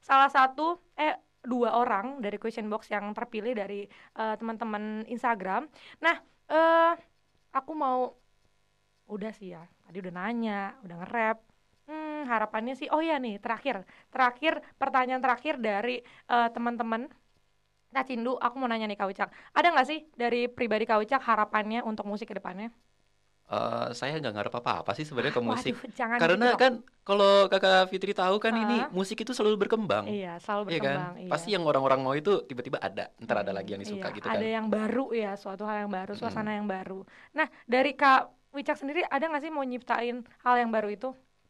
salah 0.04 0.28
satu 0.28 0.78
eh 0.94 1.16
dua 1.42 1.80
orang 1.80 2.20
dari 2.20 2.36
question 2.36 2.68
box 2.68 2.92
yang 2.92 3.16
terpilih 3.16 3.56
dari 3.56 3.88
eh, 3.88 4.36
teman-teman 4.36 5.08
Instagram. 5.08 5.70
Nah, 6.04 6.16
eh 6.50 6.94
aku 7.54 7.72
mau 7.74 8.12
udah 9.08 9.32
sih 9.32 9.56
ya. 9.56 9.64
Tadi 9.88 10.04
udah 10.04 10.14
nanya, 10.14 10.76
udah 10.84 10.96
nge-rap. 11.00 11.38
Hmm, 11.88 12.28
harapannya 12.28 12.76
sih 12.76 12.92
oh 12.92 13.00
ya 13.00 13.16
nih, 13.16 13.40
terakhir. 13.40 13.88
Terakhir 14.12 14.60
pertanyaan 14.76 15.24
terakhir 15.24 15.56
dari 15.58 16.04
eh, 16.04 16.50
teman-teman 16.52 17.08
Nah, 17.96 18.04
Cindu, 18.10 18.32
aku 18.46 18.56
mau 18.60 18.68
nanya 18.72 18.86
nih 18.90 18.98
Kak 19.00 19.08
Wicak. 19.10 19.30
Ada 19.58 19.68
nggak 19.74 19.88
sih 19.90 20.00
dari 20.22 20.38
pribadi 20.58 20.84
Kak 20.90 21.00
Wicak 21.02 21.22
harapannya 21.30 21.80
untuk 21.90 22.06
musik 22.12 22.28
ke 22.32 22.36
depannya? 22.40 22.68
Eh, 23.48 23.88
saya 23.96 24.20
nggak 24.20 24.34
ngarep 24.36 24.54
apa-apa 24.60 24.92
sih 24.98 25.06
sebenarnya 25.08 25.36
ke 25.40 25.44
musik. 25.52 25.74
Waduh, 25.74 25.80
jangan 25.98 26.22
Karena 26.22 26.46
gitu 26.46 26.48
kan 26.62 26.84
kalau 27.08 27.48
kakak 27.52 27.88
Fitri 27.92 28.12
tahu 28.12 28.36
kan 28.44 28.52
ini 28.60 28.74
Ah. 28.84 28.92
musik 28.92 29.18
itu 29.24 29.32
selalu 29.32 29.56
berkembang. 29.64 30.08
Iya, 30.10 30.28
selalu 30.44 30.64
Iya 30.68 30.80
kan? 30.84 31.00
berkembang. 31.00 31.14
iya. 31.26 31.32
Pasti 31.32 31.48
yang 31.56 31.64
orang-orang 31.70 32.00
mau 32.04 32.12
itu 32.20 32.44
tiba-tiba 32.50 32.80
ada, 32.88 33.08
ntar 33.24 33.38
ada 33.48 33.54
Hmm, 33.56 33.58
lagi 33.58 33.70
yang 33.76 33.82
disuka 33.84 34.08
iya, 34.08 34.12
gitu 34.12 34.28
Ada 34.32 34.46
kan. 34.46 34.52
yang 34.56 34.66
baru 34.76 35.02
ya, 35.22 35.28
suatu 35.42 35.64
hal 35.70 35.78
yang 35.84 35.92
baru, 35.98 36.12
suasana 36.22 36.52
yang 36.58 36.68
baru. 36.76 36.94
Nah, 37.38 37.48
dari 37.74 37.90
Kak 38.00 38.20
Wicak 38.56 38.78
sendiri 38.82 39.02
ada 39.14 39.24
nggak 39.30 39.44
sih 39.44 39.52
mau 39.56 39.66
nyiptain 39.72 40.16
hal 40.46 40.56
yang 40.62 40.72
baru 40.76 40.88
itu? 40.96 41.08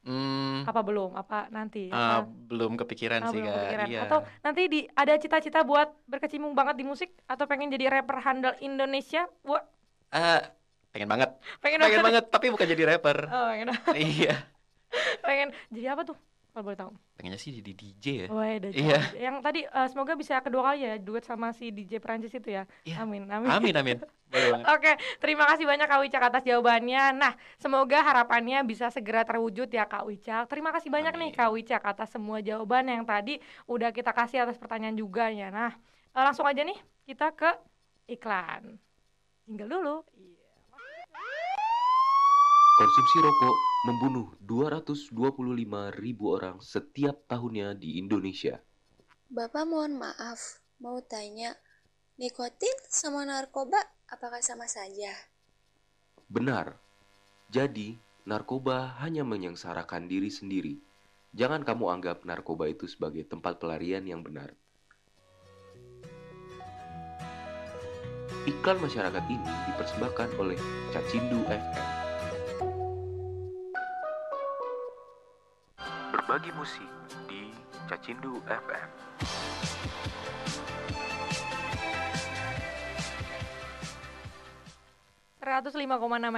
Hmm, 0.08 0.63
Apa 0.70 0.82
belum? 0.88 1.10
Apa 1.22 1.36
nanti? 1.52 1.80
eh, 1.91 1.96
Apa- 1.96 2.28
belum 2.50 2.72
kepikiran 2.82 3.22
Oh, 3.24 3.32
sih 3.32 3.39
belum 3.39 3.48
kak. 3.48 3.56
kepikiran. 3.60 3.88
Iya. 3.91 4.00
Atau 4.08 4.20
nanti 4.46 4.62
di 4.74 4.80
ada 5.02 5.13
cita-cita 5.24 5.60
buat 5.67 5.88
berkecimpung 6.12 6.54
banget 6.60 6.76
di 6.80 6.86
musik 6.88 7.10
atau 7.28 7.46
pengen 7.50 7.67
jadi 7.76 7.86
rapper 7.93 8.17
handal 8.26 8.54
Indonesia? 8.63 9.28
Wah, 9.43 9.63
Eh, 10.15 10.39
pengen 10.96 11.10
banget, 11.13 11.30
pengen, 11.62 11.80
pengen 11.84 12.02
banget, 12.08 12.24
tapi 12.34 12.46
bukan 12.54 12.67
jadi 12.74 12.84
rapper. 12.96 13.17
Oh, 13.28 13.48
pengen, 13.52 13.67
iya. 14.00 14.34
pengen 15.26 15.50
jadi 15.74 15.88
apa 15.93 16.02
tuh? 16.10 16.17
Kalau 16.58 16.74
boleh 16.74 16.82
tahu. 16.82 16.93
Pengennya 17.22 17.38
sih 17.38 17.54
jadi 17.54 17.70
DJ 17.70 18.06
ya. 18.26 18.28
Wah, 18.34 18.50
ada 18.50 18.74
Iya. 18.74 18.98
Yang 19.13 19.36
tadi 19.46 19.62
eh, 19.70 19.88
semoga 19.93 20.17
bisa 20.17 20.41
kedua 20.41 20.74
kali 20.74 20.89
ya 20.89 20.98
duet 20.98 21.22
sama 21.22 21.54
si 21.54 21.70
DJ 21.70 22.02
Prancis 22.02 22.34
itu 22.34 22.50
ya. 22.50 22.65
Iya. 22.82 23.06
Amin, 23.06 23.30
amin. 23.30 23.46
Amin 23.46 23.78
amin. 23.78 23.98
Oke, 24.74 24.98
terima 25.22 25.46
kasih 25.54 25.70
banyak 25.70 25.86
Kak 25.86 26.02
Wicak 26.02 26.24
atas 26.34 26.41
jawabannya. 26.50 27.13
Nah, 27.13 27.38
semoga 27.62 28.02
harapannya 28.02 28.65
bisa 28.65 28.89
segera 28.89 29.22
terwujud 29.22 29.70
ya 29.70 29.86
Kak 29.86 30.10
Wicak. 30.10 30.50
Terima 30.50 30.74
kasih 30.74 30.89
banyak 30.89 31.13
nih 31.13 31.30
Amin. 31.30 31.38
Kak 31.38 31.54
Wicak 31.54 31.84
atas 31.86 32.10
semua 32.10 32.41
jawaban 32.41 32.89
yang 32.89 33.06
tadi 33.06 33.38
udah 33.70 33.93
kita 33.93 34.10
kasih 34.10 34.41
atas 34.41 34.58
pertanyaan 34.58 34.98
juga 34.98 35.30
ya. 35.30 35.54
Nah, 35.54 35.78
eh, 36.17 36.24
langsung 36.26 36.50
aja 36.50 36.65
nih 36.65 36.82
kita 37.06 37.38
ke 37.38 37.54
iklan. 38.10 38.82
Tinggal 39.46 39.70
dulu. 39.70 40.02
Konsumsi 42.78 43.18
rokok 43.26 43.58
membunuh 43.90 44.38
225 44.46 45.10
ribu 45.98 46.30
orang 46.30 46.62
setiap 46.62 47.26
tahunnya 47.26 47.74
di 47.74 47.98
Indonesia. 47.98 48.62
Bapak 49.34 49.66
mohon 49.66 49.98
maaf, 49.98 50.62
mau 50.78 51.02
tanya, 51.02 51.58
nikotin 52.22 52.78
sama 52.86 53.26
narkoba 53.26 53.82
apakah 54.13 54.46
sama 54.46 54.70
saja? 54.70 55.10
Benar. 56.30 56.78
Jadi, 57.50 57.98
narkoba 58.30 58.94
hanya 59.02 59.26
menyengsarakan 59.26 60.06
diri 60.06 60.30
sendiri. 60.30 60.78
Jangan 61.34 61.66
kamu 61.66 61.98
anggap 61.98 62.30
narkoba 62.30 62.70
itu 62.70 62.86
sebagai 62.86 63.26
tempat 63.26 63.58
pelarian 63.58 64.06
yang 64.06 64.22
benar. 64.22 64.54
Iklan 68.46 68.78
masyarakat 68.78 69.24
ini 69.34 69.54
dipersembahkan 69.66 70.30
oleh 70.38 70.62
Cacindu 70.94 71.42
FM. 71.50 72.07
Berbagi 76.38 76.54
musik 76.54 76.86
di 77.26 77.50
Cacindu 77.89 78.38
FM. 78.45 79.96
105,6 85.47 85.79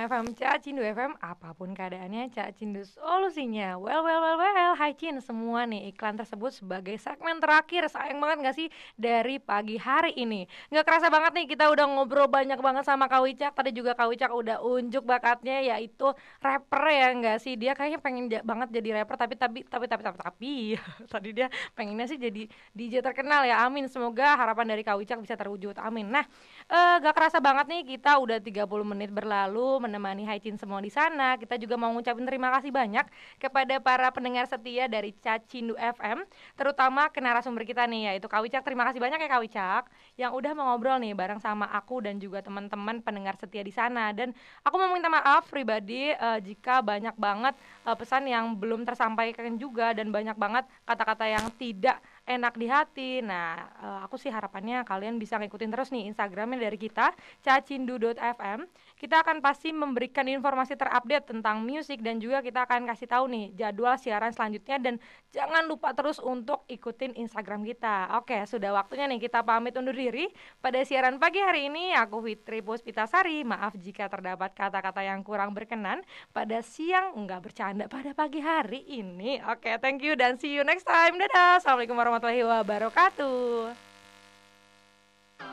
FM 0.06 0.26
Cacindu 0.38 0.86
FM 0.86 1.18
Apa 1.18 1.58
pun 1.58 1.74
keadaannya 1.74 2.30
Cacindu 2.30 2.86
solusinya. 2.86 3.82
Well 3.82 4.06
well 4.06 4.22
well 4.22 4.38
well. 4.38 4.74
Hai 4.78 4.94
Cin 4.94 5.18
semua 5.18 5.66
nih 5.66 5.90
Iklan 5.90 6.14
tersebut 6.14 6.54
sebagai 6.54 6.94
segmen 7.02 7.42
terakhir. 7.42 7.90
Sayang 7.90 8.22
banget 8.22 8.38
gak 8.46 8.56
sih 8.62 8.68
Dari 8.94 9.42
pagi 9.42 9.82
hari 9.82 10.14
ini? 10.14 10.46
Gak 10.70 10.86
kerasa 10.86 11.10
banget 11.10 11.34
nih 11.42 11.46
Kita 11.50 11.74
udah 11.74 11.90
ngobrol 11.90 12.30
banyak 12.30 12.62
banget 12.62 12.86
sama 12.86 13.10
Kak 13.10 13.26
Wicak. 13.26 13.58
Tadi 13.58 13.74
juga 13.74 13.98
Kak 13.98 14.14
Wicak 14.14 14.30
udah 14.30 14.62
unjuk 14.62 15.02
bakatnya 15.02 15.58
Yaitu 15.58 16.14
rapper 16.38 16.84
ya 16.94 17.10
gak 17.18 17.38
sih? 17.42 17.58
Dia 17.58 17.74
kayaknya 17.74 17.98
pengen 18.06 18.30
banget 18.46 18.70
jadi 18.78 19.02
rapper 19.02 19.18
Tapi 19.18 19.34
tapi 19.42 19.66
tapi 19.66 19.90
tapi 19.90 20.06
tapi, 20.06 20.18
tapi 20.22 20.54
Tadi 21.18 21.30
dia 21.34 21.50
pengennya 21.74 22.06
sih 22.06 22.22
jadi 22.22 22.46
DJ 22.78 23.02
terkenal 23.02 23.42
ya. 23.50 23.66
Amin. 23.66 23.90
Semoga 23.90 24.38
harapan 24.38 24.78
dari 24.78 24.86
Kak 24.86 25.02
Wicak 25.02 25.18
bisa 25.18 25.34
terwujud. 25.34 25.74
Amin. 25.82 26.14
Nah 26.14 26.30
eh 26.70 26.96
gak 27.02 27.18
kerasa 27.18 27.42
banget 27.42 27.66
nih 27.66 27.98
kita 27.98 28.22
udah 28.22 28.38
30 28.38 28.70
menit 28.86 28.99
berlalu 29.08 29.88
menemani 29.88 30.28
Haicin 30.28 30.60
semua 30.60 30.84
di 30.84 30.92
sana. 30.92 31.40
Kita 31.40 31.56
juga 31.56 31.80
mau 31.80 31.96
ngucapin 31.96 32.28
terima 32.28 32.52
kasih 32.60 32.76
banyak 32.76 33.08
kepada 33.40 33.80
para 33.80 34.12
pendengar 34.12 34.44
setia 34.52 34.92
dari 34.92 35.16
Cacindu 35.16 35.80
FM, 35.80 36.28
terutama 36.60 37.08
ke 37.08 37.24
narasumber 37.24 37.64
kita 37.64 37.88
nih 37.88 38.12
yaitu 38.12 38.28
Kak 38.28 38.44
Wicak. 38.44 38.68
Terima 38.68 38.84
kasih 38.84 39.00
banyak 39.00 39.24
ya 39.24 39.30
Kak 39.32 39.42
Wicak 39.48 39.84
yang 40.20 40.36
udah 40.36 40.52
mau 40.52 40.76
ngobrol 40.76 41.00
nih 41.00 41.16
bareng 41.16 41.40
sama 41.40 41.72
aku 41.72 42.04
dan 42.04 42.20
juga 42.20 42.44
teman-teman 42.44 43.00
pendengar 43.00 43.40
setia 43.40 43.64
di 43.64 43.72
sana. 43.72 44.12
Dan 44.12 44.36
aku 44.68 44.76
mau 44.76 44.92
minta 44.92 45.08
maaf 45.08 45.48
pribadi 45.48 46.12
eh, 46.12 46.40
jika 46.44 46.84
banyak 46.84 47.16
banget 47.16 47.56
eh, 47.88 47.96
pesan 47.96 48.28
yang 48.28 48.60
belum 48.60 48.84
tersampaikan 48.84 49.56
juga 49.56 49.96
dan 49.96 50.12
banyak 50.12 50.36
banget 50.36 50.68
kata-kata 50.84 51.30
yang 51.30 51.46
tidak 51.56 52.02
enak 52.26 52.54
di 52.58 52.68
hati. 52.68 53.12
Nah, 53.22 53.70
eh, 53.80 54.00
aku 54.04 54.18
sih 54.18 54.34
harapannya 54.34 54.82
kalian 54.84 55.22
bisa 55.22 55.38
ngikutin 55.38 55.70
terus 55.70 55.94
nih 55.94 56.10
Instagramnya 56.10 56.66
dari 56.66 56.78
kita 56.82 57.14
cacindu.fm. 57.46 58.66
Kita 59.00 59.24
akan 59.24 59.40
pasti 59.40 59.72
memberikan 59.72 60.28
informasi 60.28 60.76
terupdate 60.76 61.32
tentang 61.32 61.64
musik 61.64 62.04
dan 62.04 62.20
juga 62.20 62.44
kita 62.44 62.68
akan 62.68 62.84
kasih 62.84 63.08
tahu 63.08 63.32
nih 63.32 63.56
jadwal 63.56 63.96
siaran 63.96 64.36
selanjutnya 64.36 64.76
dan 64.76 65.00
jangan 65.32 65.64
lupa 65.72 65.96
terus 65.96 66.20
untuk 66.20 66.68
ikutin 66.68 67.16
Instagram 67.16 67.64
kita. 67.64 68.20
Oke, 68.20 68.44
sudah 68.44 68.76
waktunya 68.76 69.08
nih 69.08 69.24
kita 69.24 69.40
pamit 69.48 69.80
undur 69.80 69.96
diri 69.96 70.28
pada 70.60 70.84
siaran 70.84 71.16
pagi 71.16 71.40
hari 71.40 71.72
ini. 71.72 71.96
Aku 71.96 72.20
Fitri 72.20 72.60
Puspitasari. 72.60 73.48
Maaf 73.48 73.80
jika 73.80 74.12
terdapat 74.12 74.52
kata-kata 74.52 75.00
yang 75.00 75.24
kurang 75.24 75.56
berkenan 75.56 76.04
pada 76.36 76.60
siang 76.60 77.16
enggak 77.16 77.40
bercanda 77.48 77.88
pada 77.88 78.12
pagi 78.12 78.44
hari 78.44 78.84
ini. 78.84 79.40
Oke, 79.48 79.80
thank 79.80 80.04
you 80.04 80.20
dan 80.20 80.36
see 80.36 80.52
you 80.52 80.68
next 80.68 80.84
time. 80.84 81.16
Dadah. 81.16 81.64
Assalamualaikum 81.64 81.96
warahmatullahi 81.96 82.44
wabarakatuh. 82.44 83.72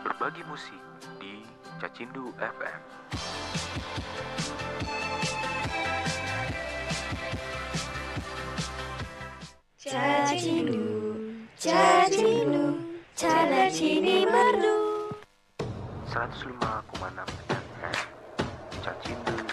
Berbagi 0.02 0.42
musik 0.50 0.82
di 1.22 1.46
Cacindu 1.78 2.34
FM. 2.42 2.95
Cacindu, 9.86 11.46
cacindu, 11.56 12.64
cara 13.16 13.70
cini 13.70 14.26
merdu. 14.26 14.76
105,6 16.10 17.28
FM. 17.64 17.96
Cacindu 18.84 19.45